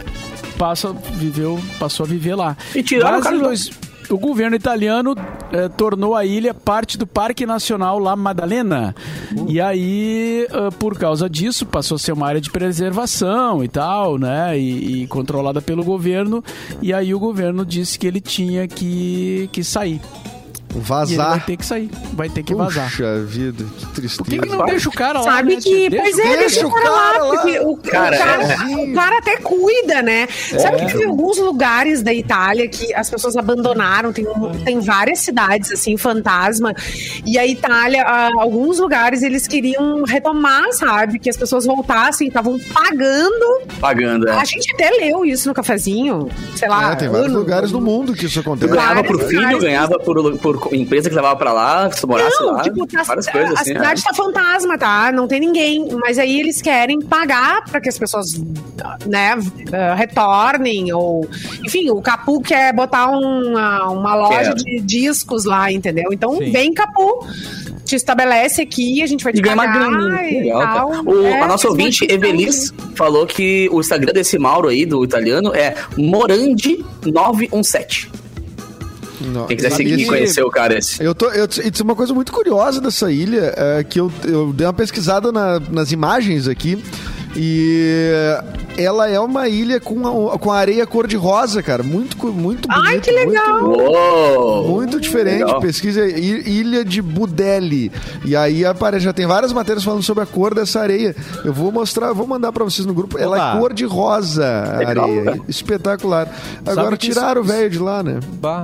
[0.58, 2.56] passa, viveu, passou a viver lá.
[2.74, 3.70] E tiraram Mas o cara dois-
[4.10, 5.14] o governo italiano
[5.52, 8.94] é, tornou a ilha parte do Parque Nacional La Maddalena,
[9.48, 14.18] E aí, ah, por causa disso, passou a ser uma área de preservação e tal,
[14.18, 14.58] né?
[14.58, 16.42] E, e controlada pelo governo.
[16.82, 20.00] E aí o governo disse que ele tinha que, que sair.
[20.74, 21.46] E ele vai Vazar.
[21.46, 21.90] ter que sair.
[22.12, 22.88] Vai ter que vazar.
[22.90, 24.24] Puxa vida, que tristeza.
[24.24, 25.24] Por que, que não deixa o cara lá?
[25.24, 26.00] Sabe né, que, tia?
[26.02, 27.30] pois Deixa- é, deixa, deixa o cara lá, cara lá.
[27.36, 28.56] porque o, o Cara, cara, é.
[28.90, 30.26] o cara até cuida, né?
[30.58, 34.26] Sabe que tem alguns lugares da Itália que as pessoas abandonaram, tem,
[34.64, 36.74] tem várias cidades, assim, fantasma,
[37.24, 41.18] e a Itália, ah, alguns lugares eles queriam retomar, sabe?
[41.18, 43.62] Que as pessoas voltassem, estavam pagando.
[43.80, 44.32] Pagando, é.
[44.32, 46.92] A gente até leu isso no cafezinho, sei lá.
[46.92, 48.72] É, tem vários ano- lugares no mundo que isso Tu acontece.
[48.72, 52.52] ganhava por filho, ganhava por, por empresa que levava pra lá, se tu morasse Não,
[52.52, 52.62] lá.
[52.62, 53.72] tipo, tá- várias coisas a assim.
[53.72, 54.04] cidade é.
[54.04, 55.10] tá fantasma, tá?
[55.12, 55.88] Não tem ninguém.
[56.00, 58.34] Mas aí eles querem pagar pra que as pessoas,
[59.06, 59.36] né,
[59.72, 60.92] eh, retornem.
[60.92, 61.28] Ou.
[61.64, 64.54] Enfim, o Capu quer botar uma, uma loja Quero.
[64.56, 66.10] de discos lá, entendeu?
[66.12, 66.50] Então Sim.
[66.50, 67.26] vem, Capu.
[67.84, 70.30] Te estabelece aqui, a gente vai te E ganha uma graninha.
[70.30, 70.90] e Legal, tal.
[71.04, 75.54] O, É, a nossa ouvinte, Evelis, falou que o Instagram desse Mauro aí, do italiano,
[75.54, 78.08] é Morandi917.
[79.26, 81.02] Não, Quem quiser seguir e e- conhecer o cara esse.
[81.02, 84.52] Eu tô, eu, isso é uma coisa muito curiosa dessa ilha, é, que eu, eu
[84.52, 86.82] dei uma pesquisada na- nas imagens aqui,
[87.36, 88.20] e
[88.76, 92.68] ela é uma ilha com, a, com a areia cor-de-rosa, cara, muito, muito bonito.
[92.70, 93.62] Ai, que legal!
[93.62, 94.68] Muito, Uou!
[94.68, 95.60] muito diferente, Legal.
[95.60, 97.90] pesquisa Ilha de Budelli.
[98.24, 101.14] E aí aparece, já tem várias matérias falando sobre a cor dessa areia.
[101.44, 103.18] Eu vou mostrar, vou mandar pra vocês no grupo.
[103.18, 103.56] Ela Opa.
[103.56, 105.40] é cor de rosa, a Legal, areia.
[105.48, 106.28] Espetacular.
[106.66, 108.18] Agora que isso- tiraram o velho de lá, né?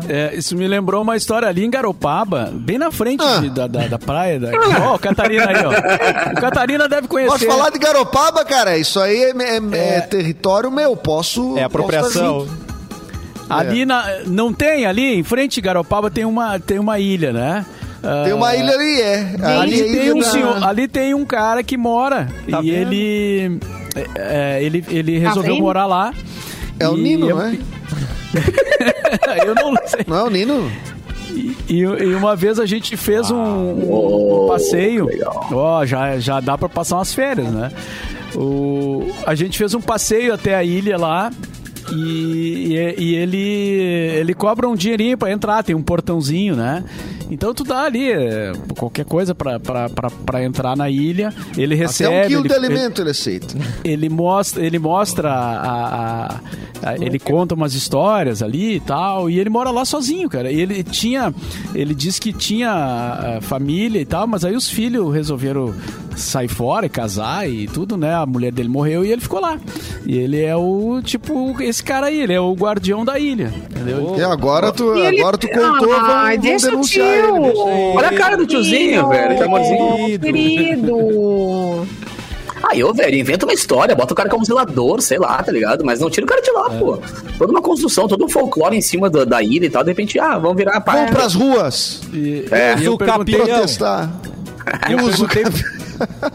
[0.09, 3.39] É, isso me lembrou uma história ali em Garopaba, bem na frente Ah.
[3.41, 4.39] de- da, da, da praia.
[4.41, 4.51] Da...
[4.91, 5.71] Ó, o Catarina aí, ó.
[6.37, 7.31] O Catarina deve conhecer.
[7.33, 8.60] Posso falar de Garopaba, cara?
[8.79, 9.33] Isso aí é,
[9.77, 10.97] é- é território meu.
[10.97, 11.41] Posso.
[11.59, 12.43] É posso apropriação.
[13.43, 17.33] estar Ali na, não tem ali em frente de Garopaba tem uma tem uma ilha,
[17.33, 17.67] né?
[18.03, 18.25] junto.
[18.25, 19.37] Tem uma ilha ali, é.
[19.43, 22.61] Ali é a tem ilha um da- senhor, ali tem um cara que mora Tá
[22.63, 22.93] e vendo?
[22.93, 23.59] ele
[23.97, 24.07] é,
[24.59, 25.63] é, ele ele resolveu vendo?
[25.65, 26.15] morar lá.
[26.79, 27.59] É o Nino, eu- não é?
[29.47, 30.01] eu não sei.
[30.07, 30.71] Não é o Nino?
[31.69, 35.07] E, e uma vez a gente fez um, um- um Oh, passeio.
[35.07, 35.47] legal.
[35.53, 37.71] Ó, já, já dá pra passar umas férias, né?
[38.37, 41.31] O, a gente fez um passeio até a ilha lá.
[41.93, 43.39] E, e, e ele
[44.21, 46.85] ele cobra um dinheirinho pra entrar, tem um portãozinho, né?
[47.29, 51.33] Então tu dá ali é, qualquer coisa pra entrar na ilha.
[51.57, 52.15] Ele recebe.
[52.15, 53.57] Até um quilo ele, de alimento ele aceita.
[53.83, 55.65] ele mostra, ele mostra a,
[56.27, 56.41] a-
[56.83, 60.51] a- ele conta umas histórias ali e tal, e ele mora lá sozinho, cara.
[60.53, 61.35] E ele tinha,
[61.75, 65.75] ele disse que tinha ah, família e tal, mas aí os filhos resolveram
[66.23, 68.15] sair fora e casar e tudo, né?
[68.15, 69.59] A mulher dele morreu e ele ficou lá.
[70.07, 74.15] E ele é o tipo esse cara aí, ele é o guardião da ilha, entendeu?
[74.19, 77.37] E agora tu, E ele- agora tu contou, Ai, vamos, deixa o vamos denunciar tio.
[77.37, 77.47] ele.
[77.47, 77.97] ele.
[77.97, 79.37] Olha a cara do tiozinho, velho.
[79.37, 80.19] Que amorzinho.
[80.21, 81.87] Querido.
[82.63, 85.83] Aí, ô, velho, inventa uma história, bota o cara como zelador, sei lá, tá ligado?
[85.85, 86.99] Mas não tira o cara de lá, pô.
[87.39, 90.19] Toda uma construção, todo um folclore em cima da, da ilha e tal, de repente,
[90.21, 92.77] ah, vamos virar a Vamos pras ruas E, É.
[92.79, 93.47] e eu O perguntei, capitão.
[93.57, 94.11] protestar.
[94.91, 95.65] eu Uso perguntei,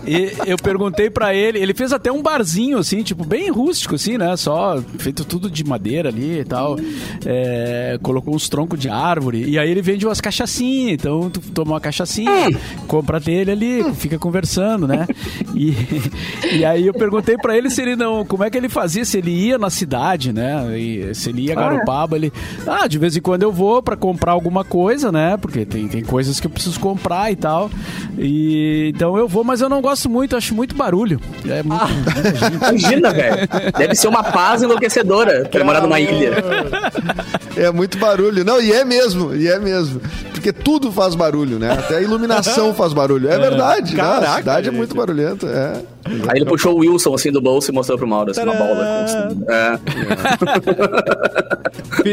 [0.05, 4.17] E eu perguntei pra ele, ele fez até um barzinho, assim, tipo, bem rústico, assim,
[4.17, 4.35] né?
[4.37, 6.77] Só feito tudo de madeira ali e tal.
[7.25, 9.43] É, colocou uns troncos de árvore.
[9.49, 10.93] E aí ele vende umas cachaçinhas.
[10.93, 12.49] Então tu toma uma cachaçinha,
[12.87, 15.07] compra dele ali, fica conversando, né?
[15.55, 15.73] E,
[16.57, 18.25] e aí eu perguntei pra ele se ele não.
[18.25, 20.77] Como é que ele fazia, se ele ia na cidade, né?
[20.77, 22.31] E se ele ia a Garopaba, ele.
[22.67, 25.37] Ah, de vez em quando eu vou pra comprar alguma coisa, né?
[25.37, 27.69] Porque tem, tem coisas que eu preciso comprar e tal.
[28.17, 31.19] E então eu vou, mas eu não gosto muito, acho muito barulho.
[31.47, 32.55] É muito, muita gente.
[32.55, 33.47] Imagina, velho.
[33.77, 36.33] Deve ser uma paz enlouquecedora pra morar numa ilha.
[37.55, 38.43] É muito barulho.
[38.43, 40.01] Não, e é mesmo, e é mesmo.
[40.31, 41.71] Porque tudo faz barulho, né?
[41.71, 43.29] Até a iluminação faz barulho.
[43.29, 43.95] É verdade.
[43.95, 44.01] né?
[44.01, 44.77] A Caraca, cidade é gente.
[44.77, 45.47] muito barulhenta.
[45.47, 45.94] É.
[46.29, 49.03] Aí ele puxou o Wilson assim do bolso e mostrou pro Mauro, assim, uma bola.
[49.03, 49.43] Assim.
[49.49, 49.79] É.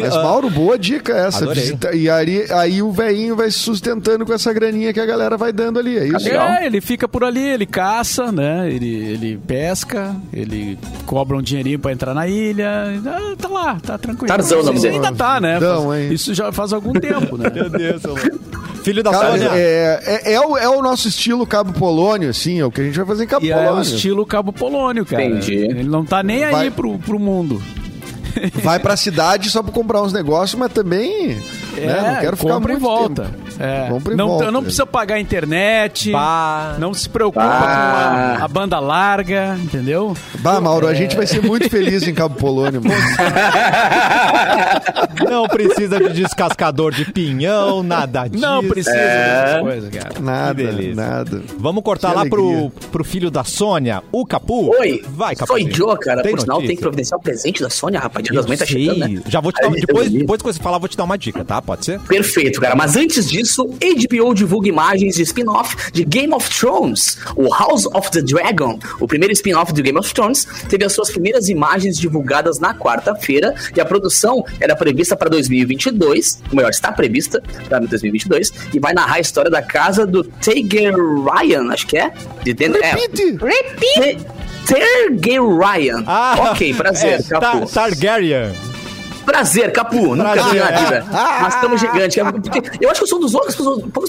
[0.00, 1.44] Mas, Mauro, boa dica essa.
[1.44, 1.62] Adorei.
[1.62, 5.36] Visita- e aí, aí o velhinho vai se sustentando com essa graninha que a galera
[5.36, 5.98] vai dando ali.
[5.98, 6.28] É isso?
[6.28, 8.68] É, ele fica por ali, ele caça, né?
[8.70, 12.70] Ele, ele pesca, ele cobra um dinheirinho pra entrar na ilha.
[13.06, 14.28] Ah, Tá lá, tá tranquilo.
[14.28, 14.96] Tarzan, o nome Isso dele.
[14.96, 15.58] ainda tá, né?
[15.58, 17.50] Tarzão, Faz- isso já faz algum tempo, né?
[17.52, 18.16] Meu Deus, eu-
[18.82, 19.50] Filho da Cara, Sônia.
[19.54, 22.84] é, é, é o, é o nosso estilo Cabo Polônio, assim, é o que a
[22.84, 23.82] gente vai fazer em Cabo E é o Polônio.
[23.82, 25.24] estilo Cabo Polônio, cara.
[25.24, 25.54] Entendi.
[25.54, 27.62] Ele não tá nem Vai- aí pro, pro mundo.
[28.62, 31.36] Vai pra cidade só pra comprar uns negócios, mas também
[31.76, 33.22] É, né, não quero ficar compra muito e volta.
[33.24, 33.51] tempo.
[33.64, 33.88] É.
[34.16, 34.50] Não, volta.
[34.50, 36.10] não precisa pagar a internet.
[36.10, 36.76] Bah.
[36.80, 38.34] Não se preocupa Bah.
[38.36, 40.16] com a, a banda larga, entendeu?
[40.40, 42.82] Bah, Mauro, a gente vai ser muito feliz em Cabo Polônio.
[42.82, 42.94] mano.
[45.30, 48.42] Não precisa de descascador de pinhão, nada disso.
[48.42, 50.20] Não precisa dessas coisas, cara.
[50.20, 50.62] Nada,
[50.94, 51.42] nada.
[51.58, 52.72] Vamos cortar Que lá pro, alegria.
[52.90, 54.74] pro filho da Sônia, o Capu.
[54.78, 55.58] Oi, Vai, Capu.
[55.58, 56.22] sou Joe, cara.
[56.22, 58.24] Por sinal, tem que providenciar o presente da Sônia, rapaz.
[58.24, 59.22] Dia Eu das Mães tá chegando, né?
[59.28, 61.60] Já vou te dar, depois, depois que você falar, vou te dar uma dica, tá?
[61.62, 62.00] Pode ser?
[62.00, 62.74] Perfeito, cara.
[62.74, 67.18] Mas antes disso, HBO divulga imagens de spin-off de Game of Thrones.
[67.36, 71.10] O House of the Dragon, o primeiro spin-off do Game of Thrones, teve as suas
[71.10, 76.92] primeiras imagens divulgadas na quarta-feira e a produção era prevista para 2022, ou melhor, está
[76.92, 82.12] prevista para 2022 e vai narrar a história da casa do Targaryen, acho que é.
[82.42, 82.92] De dentro, é,
[83.36, 84.26] Repite!
[84.66, 86.04] Targaryen.
[86.50, 88.71] ok, prazer, é, Targaryen.
[89.24, 90.14] Prazer, Capu.
[90.16, 90.52] Nunca Prazer.
[90.52, 91.06] vi na vida.
[91.10, 92.22] Nós estamos gigantes.
[92.42, 93.54] Porque Eu acho que eu sou um dos poucas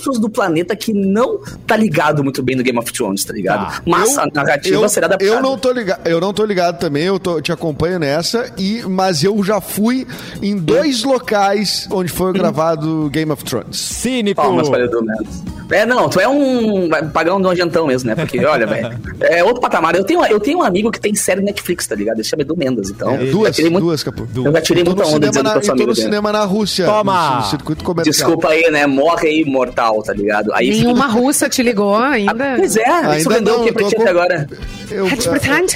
[0.02, 3.68] pessoas, do planeta que não tá ligado muito bem no Game of Thrones, tá ligado?
[3.76, 3.82] Tá.
[3.86, 5.30] Mas a narrativa eu, será adaptada.
[5.32, 8.82] eu não tô ligado, eu não tô ligado também, eu tô- te acompanho nessa, e,
[8.88, 10.06] mas eu já fui
[10.42, 13.78] em dois locais onde foi gravado Game of Thrones.
[13.78, 14.42] Cínico.
[14.42, 15.44] Palmas para Edu Mendes.
[15.72, 18.16] É, não, tu é um vai pagar um nojentão mesmo, né?
[18.16, 19.96] Porque, olha, velho, é outro patamar.
[19.96, 22.18] Eu tenho, eu tenho um amigo que tem série Netflix, tá ligado?
[22.18, 23.12] Ele chama Edu Mendes, então.
[23.16, 24.28] É, eu duas, muito- duas, Capu.
[24.36, 26.44] Eu já tirei Tô no onda cinema dizendo na, e tô amigo no cinema na
[26.46, 26.86] Rússia.
[26.86, 27.30] Toma!
[27.30, 28.14] No, no circuito comercial.
[28.14, 28.86] Desculpa aí, né?
[28.88, 30.52] Morre aí, mortal, tá ligado?
[30.54, 32.56] Aí Nenhuma russa te ligou ainda?
[32.58, 32.82] Pois é,
[33.18, 34.48] isso Ainda vendeu não, o que eu pra ti com- até agora?
[34.92, 35.08] Eu-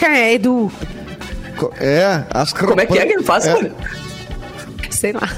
[0.04, 0.72] É, Edu.
[1.80, 3.54] é, as Como é que é que ele faz, É.
[3.54, 3.72] cara?
[4.90, 5.30] Sei lá.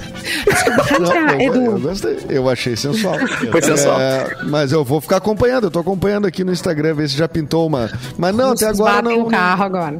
[1.00, 1.12] Não,
[1.42, 1.80] eu, eu Edu.
[1.82, 2.18] gostei.
[2.30, 3.16] Eu achei sensual.
[3.52, 4.00] Foi sensual.
[4.00, 5.66] É, mas eu vou ficar acompanhando.
[5.66, 7.90] Eu tô acompanhando aqui no Instagram, ver se já pintou uma.
[8.18, 9.26] Mas não, até Vocês agora batem não.
[9.28, 10.00] o carro agora.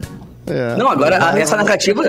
[0.50, 0.76] É.
[0.76, 1.64] Não, agora a- essa não.
[1.64, 2.04] narrativa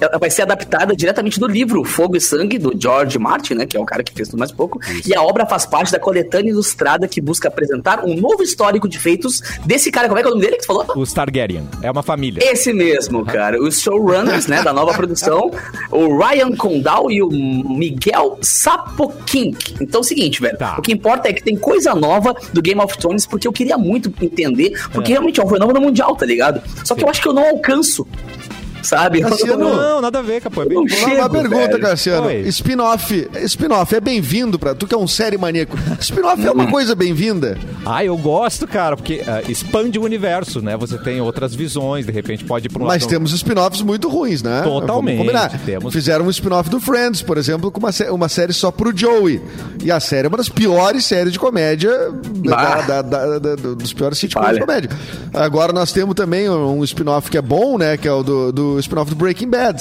[0.00, 3.66] ela vai ser adaptada diretamente do livro Fogo e Sangue, do George Martin, né?
[3.66, 4.80] Que é o cara que fez tudo mais pouco.
[5.06, 8.98] E a obra faz parte da coletânea ilustrada que busca apresentar um novo histórico de
[8.98, 10.08] feitos desse cara.
[10.08, 10.86] Como é que é o nome dele que tu falou?
[10.96, 11.66] Os Targaryen.
[11.82, 12.40] É uma família.
[12.44, 13.60] Esse mesmo, cara.
[13.62, 15.50] Os showrunners, né, da nova produção,
[15.90, 19.74] o Ryan Condal e o Miguel Sapokink.
[19.80, 20.56] Então é o seguinte, velho.
[20.56, 20.76] Tá.
[20.78, 23.76] O que importa é que tem coisa nova do Game of Thrones, porque eu queria
[23.78, 26.60] muito entender, porque realmente é um fenômeno mundial, tá ligado?
[26.84, 28.06] Só que eu acho que eu não alcanço isso?
[28.86, 29.20] Sabe?
[29.20, 30.62] Cassiano, Não, nada a ver, Capu.
[30.62, 30.74] É bem...
[30.76, 31.80] Não Uma, chego, uma pergunta, velho.
[31.80, 32.30] Cassiano.
[32.48, 33.28] Spin-off.
[33.44, 34.74] Spin-off é bem-vindo pra.
[34.74, 35.76] Tu que é um série maníaco.
[36.00, 37.58] Spin-off é uma coisa bem-vinda.
[37.84, 40.76] Ah, eu gosto, cara, porque ah, expande o universo, né?
[40.76, 43.10] Você tem outras visões, de repente pode ir pra um Mas lado...
[43.10, 44.62] temos spin-offs muito ruins, né?
[44.62, 45.60] Totalmente, Vamos combinar.
[45.64, 45.92] temos.
[45.92, 49.40] Fizeram um spin-off do Friends, por exemplo, com uma, sé- uma série só pro Joey.
[49.82, 51.90] E a série é uma das piores séries de comédia,
[52.44, 52.82] Bah.
[52.82, 54.60] da- da- da- da- dos piores sitcoms Vale.
[54.60, 54.90] de comédia.
[55.32, 57.96] Agora nós temos também um spin-off que é bom, né?
[57.96, 59.80] Que é o do, do spin-off do Breaking Bad.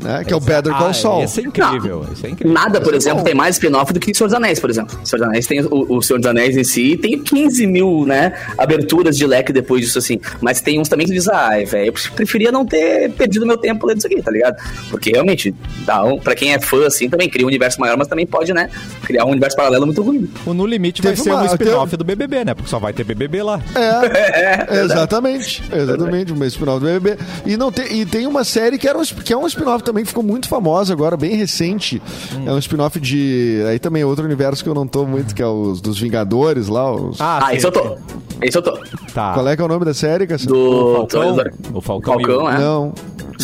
[0.00, 1.24] Né, que é o Better Call Ah, Saul.
[1.24, 2.52] Esse é incrível, esse é incrível.
[2.54, 4.98] Nada, por Esse é exemplo, tem mais spin-off do que Senhor dos Anéis, por exemplo.
[5.04, 8.32] Senhor dos Anéis tem o, o Senhor dos Anéis em si, tem 15 mil, né,
[8.56, 10.20] aberturas de leque depois disso, assim.
[10.40, 13.86] Mas tem uns também que dizem, ai, velho, eu preferia não ter perdido meu tempo
[13.86, 14.56] lendo isso aqui, tá ligado?
[14.90, 18.06] Porque realmente, dá um, pra quem é fã, assim, também cria um universo maior, mas
[18.06, 18.70] também pode, né,
[19.04, 20.30] criar um universo paralelo muito ruim.
[20.46, 22.54] O No Limite vai ser uma- um spin-off do BBB, né?
[22.54, 23.60] Porque só vai ter BBB lá.
[23.74, 25.62] É, exatamente.
[25.72, 27.18] Exatamente, um spin-off do BBB.
[27.46, 30.04] E, não tem, e tem uma série que, era um, que é um spin-off também
[30.04, 32.00] ficou muito famosa agora, bem recente.
[32.44, 33.62] É um spin-off de.
[33.68, 36.68] Aí também é outro universo que eu não tô muito, que é os dos Vingadores
[36.68, 36.92] lá.
[36.94, 37.20] Os...
[37.20, 37.56] Ah, Ah, sim.
[37.56, 37.96] esse eu tô.
[38.42, 38.72] Esse eu tô.
[39.14, 39.32] Tá.
[39.34, 40.54] Qual é que é o nome da série, Cassiano?
[40.54, 40.94] Do...
[41.08, 41.36] Falcão?
[41.74, 42.58] O Falcão o- Falcão, é.
[42.58, 42.92] Não.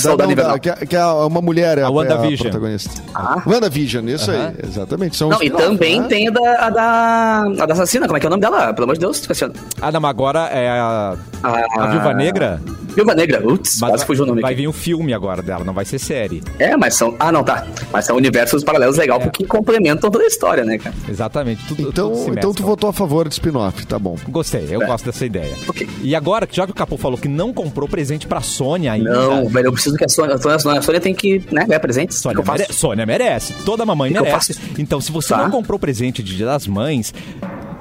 [0.04, 0.58] Não, Invernal.
[0.58, 2.46] que, é- que é uma mulher, é A a, WandaVision.
[2.46, 3.02] é a protagonista.
[3.14, 3.42] Ah.
[3.46, 4.46] WandaVision, isso Aham.
[4.58, 5.16] aí, exatamente.
[5.16, 6.08] São Não, e também né?
[6.08, 7.42] tem a da, a da.
[7.62, 8.72] a da assassina, como é que é o nome dela?
[8.72, 9.54] Pelo amor de Deus, Cassiano.
[9.80, 12.60] Ah, não, mas agora é a, a Viúva Negra.
[12.94, 14.62] Viúva Negra, putz, Mas quase fugiu o nome vai aqui.
[14.62, 16.42] vir um filme agora dela, não vai ser série.
[16.60, 17.16] É, mas são.
[17.18, 17.66] Ah, não, tá.
[17.92, 20.94] Mas são universos paralelos legal porque complementam toda a história, né, cara?
[21.08, 21.64] Exatamente.
[21.66, 24.16] Tudo, Então, tudo se então tu votou a favor de spin-off, tá bom.
[24.28, 24.86] Gostei, eu É.
[24.86, 25.52] gosto dessa ideia.
[25.68, 25.88] Ok.
[26.02, 29.10] E agora, já que o Capu falou que não comprou presente pra Sônia ainda.
[29.12, 30.38] Não, velho, eu preciso que a Sônia, a
[30.82, 33.52] Sônia, tem que, né, ganhar que Sônia, mere- Sônia merece.
[33.64, 34.54] Toda mamãe que merece.
[34.54, 34.70] faço?
[34.78, 35.42] Então, se você Tá.
[35.42, 37.12] não comprou presente de Dia das Mães,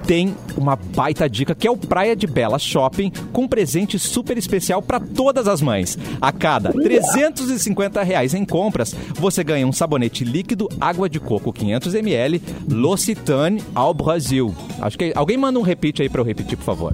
[0.05, 4.81] tem uma baita dica que é o Praia de Bela Shopping com presente super especial
[4.81, 5.97] para todas as mães.
[6.21, 12.41] A cada 350 reais em compras, você ganha um sabonete líquido, água de coco 500ml,
[12.69, 14.53] L'Occitane ao Brasil.
[14.81, 16.93] Acho que alguém manda um repeat aí para eu repetir, por favor.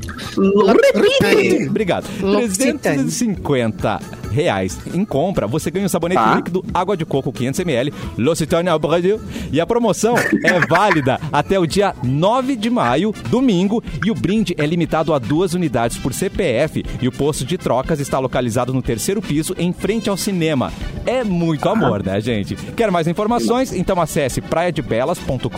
[0.94, 1.68] Repite!
[1.70, 2.06] Obrigado.
[2.22, 2.80] L'Occitane.
[2.80, 4.00] 350
[4.32, 4.78] reais.
[4.94, 6.36] Em compra, você ganha um sabonete Tá.
[6.36, 9.20] líquido água de coco 500ml, L'Occitane ao Brasil.
[9.52, 12.99] E a promoção é válida até o dia 9 de maio,
[13.30, 16.84] domingo, e o brinde é limitado a duas unidades por CPF.
[17.02, 20.72] E o posto de trocas está localizado no terceiro piso, em frente ao cinema.
[21.06, 22.56] É muito amor, né, gente?
[22.56, 23.74] Quer mais informações?
[23.74, 25.50] Então acesse praiadebelas.com.br.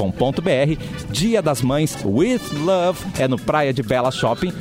[1.10, 4.52] Dia das Mães with Love é no Praia de Belas Shopping.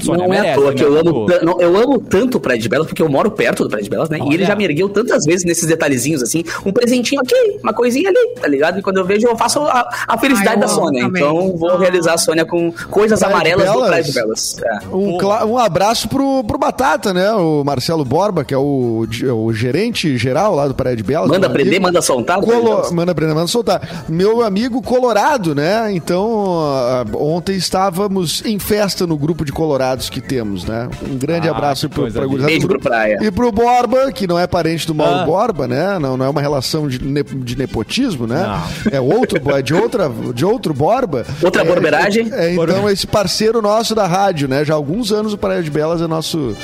[0.00, 2.40] Sônia Não é à merece, toa que né, eu amo, não, eu amo tanto o
[2.40, 4.18] Praia de Belas, porque eu moro perto do Praia de Belas, né?
[4.18, 4.46] E ele Olha.
[4.46, 8.48] já me ergueu tantas vezes nesses detalhezinhos, assim, um presentinho aqui, uma coisinha ali, tá
[8.48, 8.78] ligado?
[8.78, 11.04] E quando eu vejo, eu faço a, a felicidade Ai, da Sônia.
[11.04, 11.22] também.
[11.22, 13.80] Então vou realizar a Sônia com coisas Praia amarelas do?
[13.80, 14.56] Praia de Belas.
[14.62, 14.78] É.
[14.92, 17.32] Um, um abraço pro, pro Batata, né?
[17.32, 21.28] O Marcelo Borba, que é o, o gerente geral lá do Praia de Belas.
[21.28, 21.86] Manda prender, amigo.
[21.86, 22.40] manda soltar.
[22.40, 22.92] De Colo...
[22.92, 24.04] Manda prender, manda soltar.
[24.08, 25.92] Meu amigo Colorado, né?
[25.92, 29.52] Então, ah, ontem estávamos em festa no grupo de
[30.10, 30.88] Que temos, né?
[31.02, 32.80] Um grande Ah, abraço coisa pra gurizada Beijo pro.
[32.80, 33.18] Praia.
[33.20, 35.24] E pro Borba, que não é parente do Mauro Ah.
[35.24, 35.98] Borba, né?
[35.98, 38.60] Não, não é uma relação de, ne- de nepotismo, né?
[38.90, 41.24] É outro, é de, outra, de outro Borba.
[41.42, 42.28] Outra É, borberagem.
[42.32, 44.64] é, então, esse parceiro nosso da rádio, né?
[44.64, 46.56] Já há alguns anos o Praia de Belas é nosso,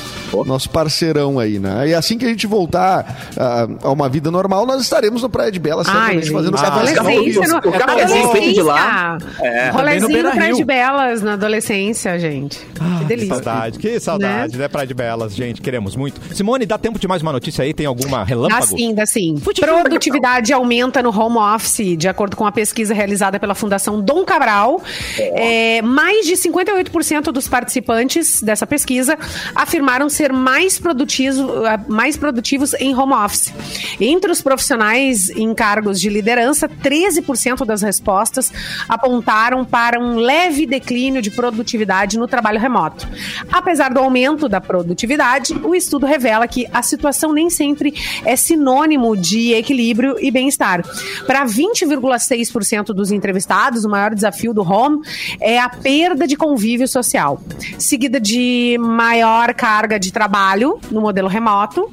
[0.47, 1.89] nosso parceirão aí, né?
[1.89, 5.51] E assim que a gente voltar ah, a uma vida normal, nós estaremos no Praia
[5.53, 6.81] de Belas, Ai, certamente fazendo gente, café.
[6.81, 9.19] adolescência, o no, cafezinho feito de lá.
[9.41, 9.67] É.
[9.71, 12.59] No Rolezinho no Praia de Belas na adolescência, gente.
[12.99, 13.35] que delícia.
[13.35, 14.69] Saudade, que saudade, né?
[14.69, 16.21] Praia de Belas, gente, queremos muito.
[16.35, 17.73] Simone, dá tempo de mais uma notícia aí?
[17.73, 18.67] Tem alguma Dá relâmpago?
[18.67, 19.35] sim, dá sim.
[19.41, 24.83] Produtividade aumenta no home office, de acordo com a pesquisa realizada pela Fundação Dom Cabral.
[25.19, 29.19] É, mais de 58% dos participantes dessa pesquisa
[29.55, 33.53] afirmaram ser mais, produtivo, mais produtivos em home office.
[34.01, 38.53] Entre os profissionais em cargos de liderança, 13% das respostas
[38.89, 43.06] apontaram para um leve declínio de produtividade no trabalho remoto.
[43.51, 47.95] Apesar do aumento da produtividade, o estudo revela que a situação nem sempre
[48.25, 50.83] é sinônimo de equilíbrio e bem-estar.
[51.27, 55.01] Para 20,6% dos entrevistados, o maior desafio do home
[55.41, 57.41] é a perda de convívio social,
[57.79, 61.91] seguida de maior carga de trabalho no modelo remoto,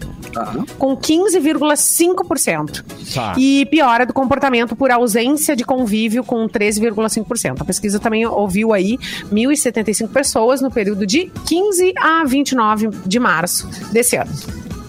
[0.77, 2.83] com 15,5%.
[3.13, 3.35] Tá.
[3.37, 7.61] E piora do comportamento por ausência de convívio com 13,5%.
[7.61, 8.97] A pesquisa também ouviu aí
[9.31, 14.31] 1.075 pessoas no período de 15 a 29 de março desse ano.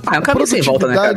[0.06, 1.16] Ah, é um caminho sem volta, né, cara?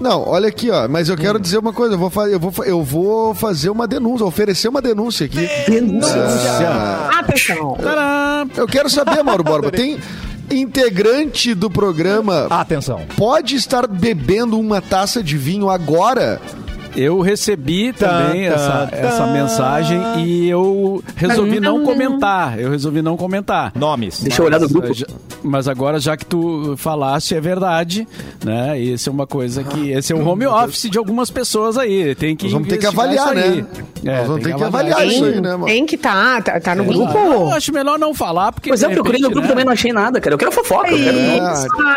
[0.00, 0.88] Não, olha aqui, ó.
[0.88, 1.94] Mas eu quero dizer uma coisa.
[1.94, 5.48] Eu vou, eu vou, eu vou fazer uma denúncia, oferecer uma denúncia aqui.
[6.66, 7.76] Ah, Atenção!
[7.80, 8.50] Tadã!
[8.56, 9.98] eu quero saber, Mauro Borba, tem
[10.50, 13.00] integrante do programa Atenção.
[13.16, 16.40] pode estar bebendo uma taça de vinho agora?
[16.96, 19.32] Eu recebi também Tan, essa, tan, essa tan.
[19.32, 22.58] mensagem e eu resolvi não comentar.
[22.58, 23.72] Eu resolvi não comentar.
[23.74, 24.20] Nomes.
[24.22, 24.88] Deixa eu olhar no grupo.
[24.88, 25.06] Mas, já-
[25.42, 28.06] mas agora, já que tu falaste, é verdade,
[28.44, 28.78] né?
[28.78, 29.90] Isso é uma coisa que.
[29.90, 32.14] Esse é o home office de algumas pessoas aí.
[32.14, 33.64] Tem que Nós vamos ter que avaliar, né?
[34.04, 35.64] É, Nós vamos tem ter que avaliar isso aí, né, mano?
[35.66, 37.48] Tem que tá, tá, tá no Eu grupo.
[37.54, 38.70] acho melhor não falar, porque.
[38.70, 39.48] Pois é, eu procurei no grupo né?
[39.48, 40.34] também, não achei nada, cara.
[40.34, 41.38] Eu quero fofoca, eu quero É.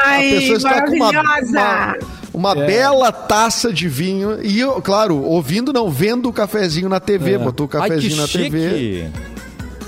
[0.05, 1.51] Ai, a pessoa está com uma, maravilhosa.
[1.59, 1.95] uma,
[2.37, 2.65] uma É.
[2.67, 7.37] bela taça de vinho e, eu, claro, ouvindo, não vendo o cafezinho na TV.
[7.37, 8.69] Botou o Ai, cafezinho na TV.
[8.69, 9.05] chique.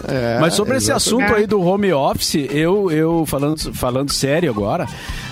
[0.07, 1.23] É, Mas sobre esse exatamente.
[1.25, 4.87] assunto aí do home office, eu, eu falando, falando sério agora,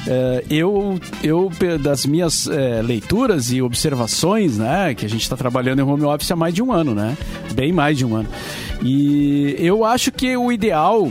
[0.06, 1.50] é, eu, eu,
[1.80, 6.30] das minhas é, leituras e observações, né, que a gente está trabalhando em home office
[6.32, 7.18] há mais de um ano, né?
[7.54, 8.28] Bem mais de um ano.
[8.84, 11.10] E eu acho que o ideal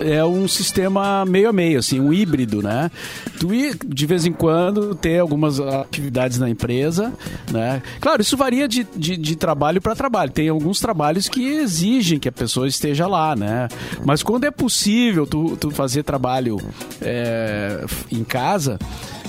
[0.00, 2.90] é um sistema meio a meio, assim, um híbrido, né?
[3.38, 7.12] Tu ir, de vez em quando, ter algumas atividades na empresa,
[7.50, 7.82] né?
[8.00, 10.30] Claro, isso varia de, de, de trabalho para trabalho.
[10.30, 13.68] Tem alguns trabalhos que exigem que a pessoa esteja lá, né?
[14.04, 16.58] Mas quando é possível tu, tu fazer trabalho
[17.00, 18.78] é, em casa,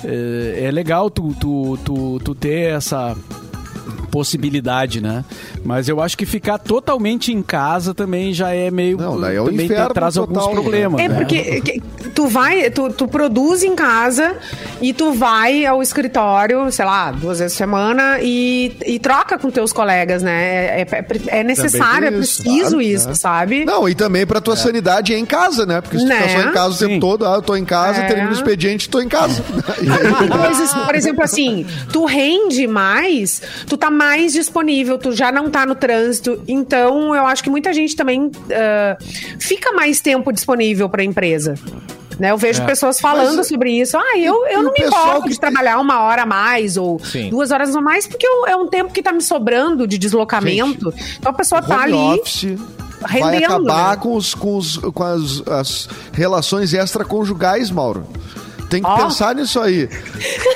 [0.04, 3.16] é, é legal tu, tu, tu, tu ter essa
[4.18, 5.24] possibilidade, né?
[5.64, 9.42] Mas eu acho que ficar totalmente em casa também já é meio Não, daí é
[9.42, 10.62] o também inferno traz alguns total, né?
[10.62, 11.02] problemas.
[11.02, 11.16] É né?
[11.16, 11.82] porque que-
[12.16, 14.36] tu vai, tu, tu produz em casa
[14.82, 19.52] e tu vai ao escritório, sei lá, duas vezes por semana e, e troca com
[19.52, 20.82] teus colegas, né?
[20.82, 23.14] É, é- é necessário, é isso, preciso claro, isso, né?
[23.16, 23.66] sabe?
[23.66, 25.80] Não, e também pra tua sanidade é em casa, né?
[25.80, 26.22] Porque se tu Né?
[26.28, 26.88] ficar só em casa o Sim.
[26.88, 28.08] tempo todo, ah, eu tô em casa, É.
[28.08, 29.44] termino o expediente, tô em casa.
[30.42, 35.66] Coisas, por exemplo, assim, tu rende mais, tu tá mais disponível, tu já não tá
[35.66, 36.42] no trânsito.
[36.48, 38.98] Então, eu acho que muita gente também ah,
[39.40, 41.56] fica mais tempo disponível pra empresa.
[42.20, 42.66] Né, eu vejo É.
[42.66, 43.96] pessoas falando Mas- sobre isso.
[43.96, 47.30] Ah, eu, eu não me importo de tem- trabalhar uma hora a mais ou Sim.
[47.30, 50.92] duas horas a mais, porque eu- é um tempo que tá me sobrando de deslocamento.
[51.20, 51.94] então a pessoa tá ali.
[51.94, 52.58] office
[53.00, 54.02] vai rendendo, acabar né?
[54.02, 58.08] com, os, com, os, com as, as relações extraconjugais, Mauro.
[58.70, 58.98] Tem que Ó.
[58.98, 59.88] pensar nisso aí.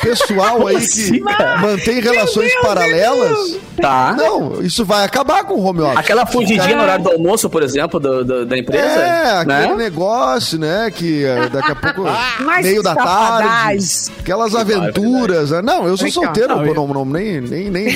[0.01, 1.19] Pessoal aí que
[1.61, 3.57] mantém relações paralelas.
[3.79, 4.13] Tá.
[4.17, 5.97] Não, isso vai acabar com o home office.
[5.97, 8.83] Aquela fugidinha no horário do almoço, por exemplo, do- do- da empresa.
[8.83, 9.75] É, aquele né?
[9.75, 10.91] negócio, né?
[10.93, 12.03] Que eh, daqui a pouco,
[12.45, 13.85] Mas meio da tarde,
[14.19, 15.51] aquelas aventuras.
[15.51, 15.61] né?
[15.61, 17.95] Não, eu sou solteiro, Não, eu- não, não, nem, nem, nem, nem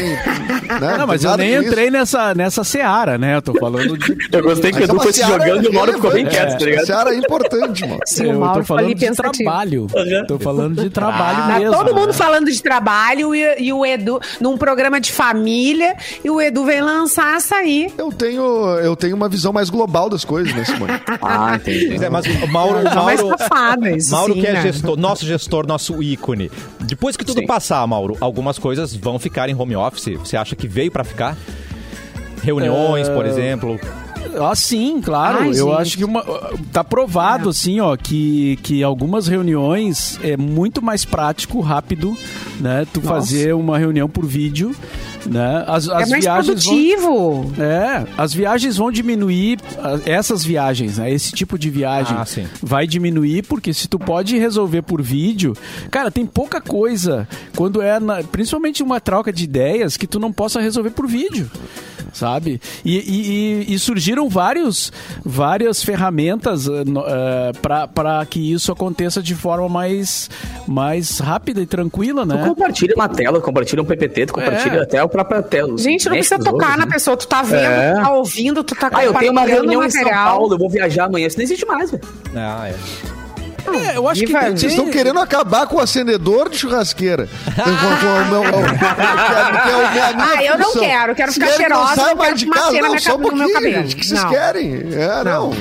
[0.80, 0.98] né?
[0.98, 1.64] Não, mas eu nem isso.
[1.68, 3.36] entrei nessa, nessa seara, né?
[3.36, 4.18] Eu tô falando de.
[4.32, 6.26] Eu gostei que o é Edu uma foi se jogando e o Mauro ficou bem
[6.26, 6.86] quieto, tá ligado?
[6.86, 8.00] Seara é importante, mano.
[8.06, 9.88] Sim, eu tô falando ali de trabalho.
[10.28, 11.76] Tô falando de trabalho Tá mesmo.
[11.76, 12.14] todo mundo né?
[12.14, 15.65] falando de trabalho e o Edu num programa de família
[16.24, 17.92] e o Edu vem lançar essa aí.
[17.98, 18.44] Eu tenho,
[18.80, 20.94] eu tenho uma visão mais global das coisas, né, Simone?
[21.22, 22.04] Ah, entendi.
[22.04, 24.62] É, mas o Mauro, Tá mais Mauro, safada isso Mauro sim, que é né?
[24.62, 26.52] gestor, nosso gestor, nosso ícone.
[26.82, 27.48] Depois que tudo Sim.
[27.48, 30.18] passar, Mauro, algumas coisas vão ficar em home office.
[30.20, 31.36] Você acha que veio pra ficar?
[32.44, 33.80] Reuniões, por exemplo.
[34.40, 35.40] Ah, sim, claro.
[35.42, 35.82] Ai, eu gente.
[35.82, 36.24] acho que uma,
[36.72, 42.18] tá provado, assim, ó, que, que algumas reuniões é muito mais prático, rápido,
[42.60, 42.86] né?
[42.94, 44.76] Tu fazer uma reunião por vídeo,
[45.26, 45.64] né?
[45.68, 47.54] As, É as mais viagens vão, produtivo.
[47.62, 49.60] É, as viagens vão diminuir,
[50.06, 51.12] essas viagens, né?
[51.12, 52.26] Esse tipo de viagem Ah,
[52.62, 55.54] vai diminuir, porque se tu pode resolver por vídeo,
[55.90, 60.32] cara, tem pouca coisa, quando é, na- principalmente uma troca de ideias, que tu não
[60.32, 61.50] possa resolver por vídeo.
[62.16, 62.62] Sabe?
[62.86, 64.90] E, e- e- e surgiram vários,
[65.24, 66.66] várias ferramentas
[67.62, 70.30] para que isso aconteça de forma mais,
[70.66, 72.46] mais rápida e tranquila, Tu né?
[72.48, 74.82] compartilha uma tela, compartilha um PPT, tu compartilha É.
[74.84, 75.78] até a própria tela.
[75.78, 76.92] Gente, não precisa tocar outros, na né?
[76.94, 77.18] pessoa.
[77.18, 77.94] Tu tá vendo, É.
[77.96, 80.10] tu tá ouvindo, tu tá Ah, eu tenho uma reunião em São.
[80.10, 81.28] Paulo, eu vou viajar amanhã.
[81.28, 82.04] Isso não existe mais, velho.
[82.34, 82.76] Ah, é.
[83.74, 87.28] É, eu acho que Vocês estão querendo acabar com o acendedor de churrasqueira.
[87.56, 92.18] Com o meu- é- é Ah, eu não quero, eu quero ficar cheirosa, saia eu
[92.18, 92.72] mais de casa.
[92.82, 93.48] Não, só um pouquinho.
[93.82, 94.30] O que vocês Não.
[94.30, 94.84] querem?
[94.94, 95.54] É, não.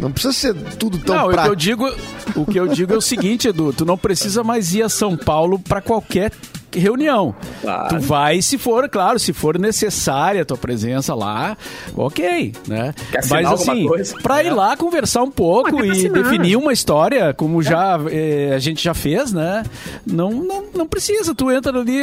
[0.00, 0.10] Não.
[0.12, 1.56] Precisa ser tudo tão Não, o que eu prático.
[1.56, 1.94] digo,
[2.34, 5.16] o que eu digo é o seguinte, Edu, tu não precisa mais ir a São
[5.16, 6.32] Paulo para qualquer
[6.78, 7.34] reunião.
[7.60, 7.88] Claro.
[7.88, 11.56] Tu vai se for, claro, se for necessária a tua presença lá,
[11.96, 12.94] ok, né?
[13.30, 14.14] Mas assim, coisa?
[14.22, 16.22] pra ir lá conversar um pouco e assinar.
[16.22, 19.64] definir uma história, como já eh, a gente já fez, né?
[20.06, 22.00] Não, não, não precisa, tu entra ali,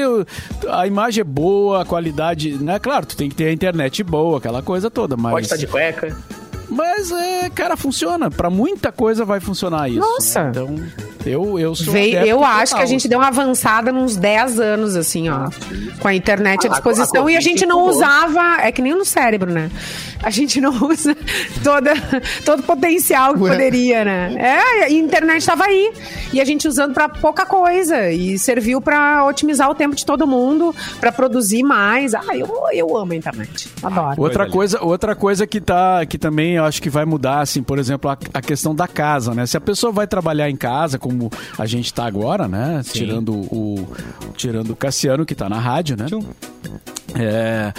[0.70, 2.80] a imagem é boa, a qualidade, né?
[2.80, 5.34] Claro, tu tem que ter a internet boa, aquela coisa toda, mas...
[5.34, 6.16] Pode estar de cueca.
[6.74, 8.30] Mas, é, cara, funciona.
[8.32, 10.00] Pra muita coisa vai funcionar isso.
[10.00, 10.44] Nossa.
[10.46, 10.50] né?
[10.52, 10.76] Então,
[11.26, 11.94] eu, eu sou.
[11.94, 12.78] Veio- eu acho total.
[12.80, 15.50] que a gente deu uma avançada nos 10 anos, assim, ó.
[16.00, 17.28] Com a internet à Ah, disposição.
[17.28, 18.62] a E a gente não usava.
[18.62, 19.70] É que nem no cérebro, né?
[20.22, 21.16] A gente não usa
[21.64, 21.94] toda,
[22.46, 23.52] todo o potencial que Ué.
[23.52, 24.34] poderia, né?
[24.38, 25.92] É, e a internet estava aí.
[26.32, 28.10] E a gente usando pra pouca coisa.
[28.10, 32.14] E serviu pra otimizar o tempo de todo mundo, pra produzir mais.
[32.14, 33.70] Ah, eu, eu amo a internet.
[33.82, 34.22] Adoro.
[34.22, 37.62] Outra Coisa coisa, outra coisa que tá que também eu acho que vai mudar, assim,
[37.64, 39.46] por exemplo, a, a questão da casa, né?
[39.46, 42.82] Se a pessoa vai trabalhar em casa, como a gente tá agora, né?
[42.92, 43.88] Tirando o
[44.36, 46.06] tirando o Cassiano que tá na rádio, né?
[47.16, 47.72] É,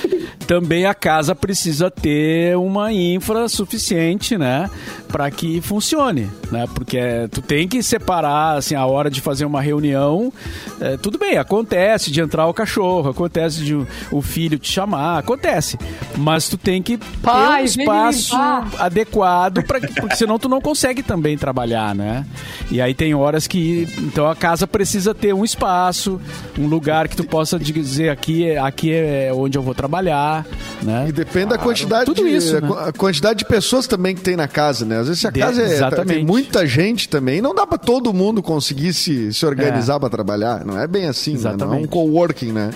[0.47, 4.71] também a casa precisa ter uma infra suficiente, né,
[5.09, 6.69] para que funcione, né?
[6.73, 10.33] Porque é, tu tem que separar assim a hora de fazer uma reunião.
[10.81, 15.77] é, tudo bem, acontece de entrar o cachorro, acontece de o- filho te chamar, acontece.
[16.17, 18.37] Mas tu tem que ter um Pai, vem me espaço.
[18.79, 22.25] Adequado para porque senão tu não consegue também trabalhar, né?
[22.71, 26.21] E aí tem horas que então a casa precisa ter um espaço,
[26.59, 30.47] um lugar que tu possa dizer aqui é aqui é onde eu vou trabalhar,
[30.83, 31.07] né?
[31.09, 32.69] E depende da quantidade, Tudo de, isso, né?
[32.87, 34.99] a quantidade de pessoas também que tem na casa, né?
[34.99, 36.15] Às vezes se a De- casa é, exatamente.
[36.17, 40.65] tem muita gente também, não dá pra todo mundo conseguir se, se organizar pra trabalhar.
[40.65, 41.55] Não é bem assim, né?
[41.59, 42.71] Não é um coworking, né?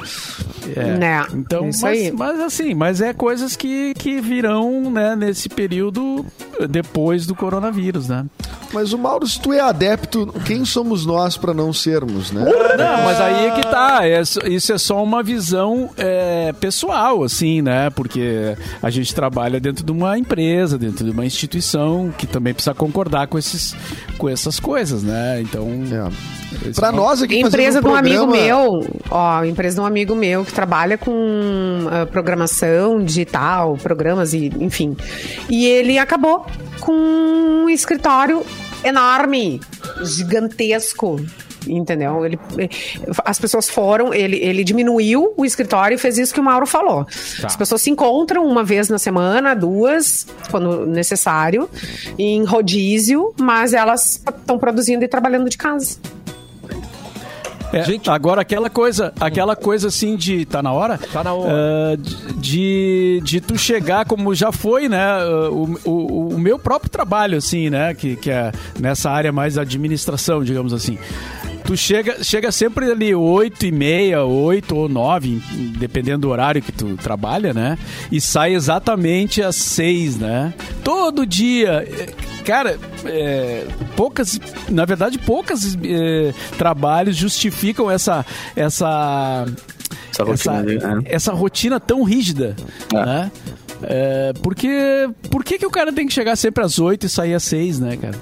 [0.77, 0.99] É.
[0.99, 5.88] Né, Então, isso mas, mas assim, mas é coisas que, que virão, né, nesse período
[6.61, 8.25] eh, depois do coronavírus, né?
[8.73, 12.45] Mas o Mauro, se tu é adepto, quem somos nós pra não sermos, né?
[12.45, 14.07] Não, mas aí é que tá.
[14.07, 17.89] é só- isso é só uma visão é, pessoal, assim, né?
[17.91, 22.75] Porque a gente trabalha dentro de uma empresa, dentro de uma instituição que também precisa
[22.75, 23.75] concordar com, esses,
[24.19, 25.41] com essas coisas, né?
[25.41, 25.67] Então.
[25.91, 26.48] É.
[26.75, 28.45] Pra é um- nós aqui Empresa fazendo de um programa- amigo
[28.83, 34.51] meu, ó, empresa de um amigo meu que trabalha com ah, programação digital, programas e
[34.61, 34.97] enfim.
[35.49, 36.47] E ele acabou
[36.81, 38.45] com um escritório
[38.85, 39.61] enorme,
[40.03, 41.21] gigantesco.
[41.67, 42.25] Entendeu?
[42.25, 42.69] Ele, eh,
[43.27, 47.05] as pessoas foram, ele, ele diminuiu o escritório e fez isso que o Mauro falou.
[47.43, 51.69] As pessoas se encontram uma vez na semana, duas, quando necessário,
[52.19, 55.99] em rodízio, mas elas estão produzindo e trabalhando de casa.
[57.73, 61.53] É, Gente- agora aquela coisa, aquela coisa assim de tá na hora, Tá na hora.
[61.53, 61.97] Ah,
[62.37, 65.07] de, de tu chegar como já foi, né?
[65.51, 67.95] O, o, o meu próprio trabalho assim, né?
[67.95, 70.99] Que, que é nessa área mais administração, digamos assim.
[71.65, 75.43] Tu chega, chega sempre ali 8 e meia, 8 ou 9,
[75.79, 77.77] dependendo do horário que tu trabalha, né?
[78.11, 80.55] E sai exatamente às 6, né?
[80.83, 81.87] Todo dia.
[82.49, 84.41] Cara, é, poucas,
[84.71, 88.25] na verdade, poucas eh, trabalhos justificam essa,
[88.57, 89.45] essa,
[90.11, 91.03] Essa rotina, né?
[91.05, 92.57] essa rotina tão rígida,
[92.91, 93.05] É.
[93.05, 93.33] né?
[93.83, 97.35] É, porque por que, que o cara tem que chegar sempre às 8 e sair
[97.35, 98.15] às 6, né, cara?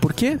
[0.00, 0.38] Por quê?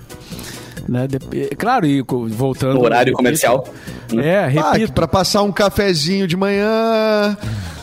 [0.88, 1.06] Né?
[1.06, 2.74] de- é, claro, e voltando.
[2.74, 3.68] No horário repito- comercial.
[4.16, 4.92] É, Ah, repito.
[4.94, 7.36] pra passar um cafezinho de manhã,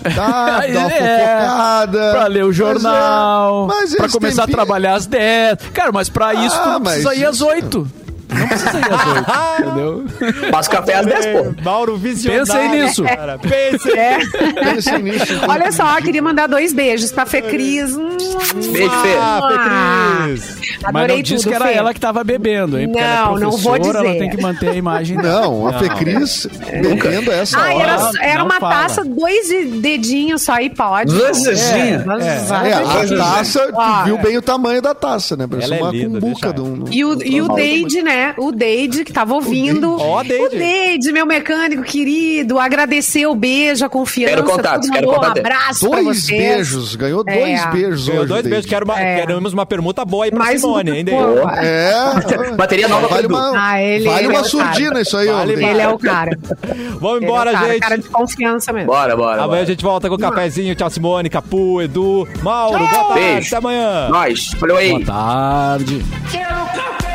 [0.15, 2.11] tá, dar uma É, fofocada.
[2.11, 5.57] Pra ler o Mas é- jornal, mas pra esse começar tempinho- a trabalhar às 10.
[5.73, 7.87] Cara, mas pra isso tu Ah, não precisa mas ir às isso- 8.
[8.29, 9.25] Não precisa ir às 8,
[9.61, 10.51] entendeu?
[10.51, 11.61] Passa o café às 10, pô.
[11.63, 12.45] Mauro visionário.
[12.45, 13.03] Pensem nisso.
[13.03, 13.39] Cara.
[13.39, 13.97] Pensem.
[13.97, 14.17] É.
[14.63, 15.25] Pensem nisso.
[15.47, 17.95] Olha só, queria mandar dois beijos pra Fê Cris.
[17.95, 19.15] Beijo, Fê.
[19.19, 20.59] Ah, Fê Cris.
[20.81, 21.73] Mas Adorei não disse tudo, que era Fê.
[21.73, 22.87] ela que tava bebendo, hein?
[22.87, 24.19] Porque Não, ela é não vou professora, ela dizer.
[24.19, 25.29] tem que manter a imagem dela.
[25.49, 26.47] Não, a Fecris
[26.81, 27.83] bebendo essa Ah, hora.
[27.83, 28.75] era, Não, era não uma fala.
[28.75, 31.13] taça, dois de- dedinhos só aí pode.
[31.13, 32.05] Duas dedinhos?
[32.05, 34.21] Mas- É, a taça, Ah, tu viu é.
[34.21, 35.47] bem o tamanho da taça, né?
[35.49, 36.85] Parece é uma cumbuca de um...
[36.91, 38.18] E o, e o Deide, né?
[38.37, 39.97] O Deide, que tava ouvindo.
[39.99, 40.43] Ó, Deide.
[40.45, 44.35] O Deide, meu mecânico querido, agradeceu o beijo, a confiança.
[44.35, 45.39] Quero contatos, tudo, quero mandou um contatos.
[45.53, 47.35] abraço pra Dois beijos, ganhou É.
[47.37, 48.29] dois beijos Ganhou hoje.
[48.29, 48.49] dois David.
[48.49, 48.65] beijos.
[48.69, 49.19] Quero uma, É.
[49.21, 51.21] Queremos uma permuta boa aí pra Mais Simone, um- hein, Deide?
[51.59, 51.91] É.
[52.55, 55.01] Bateria nova vale pra uma, Ah, ele- vale ele uma é o surdina cara.
[55.01, 55.37] isso aí, ó.
[55.37, 55.53] Vale.
[55.53, 56.37] Ele é o cara.
[56.99, 57.79] Vamos Ele embora, é o cara, gente.
[57.81, 58.87] cara de confiança mesmo.
[58.87, 59.43] Bora, bora.
[59.43, 60.75] Amanhã a gente volta com o cafezinho.
[60.75, 62.79] Tchau, Simone, Capu, Edu, Mauro.
[62.79, 63.13] Boa tarde.
[63.13, 63.47] Beijo.
[63.47, 64.09] Até amanhã.
[64.09, 64.51] Nós.
[64.59, 64.89] Valeu aí.
[64.91, 66.05] Boa tarde.
[66.31, 67.08] Quero café!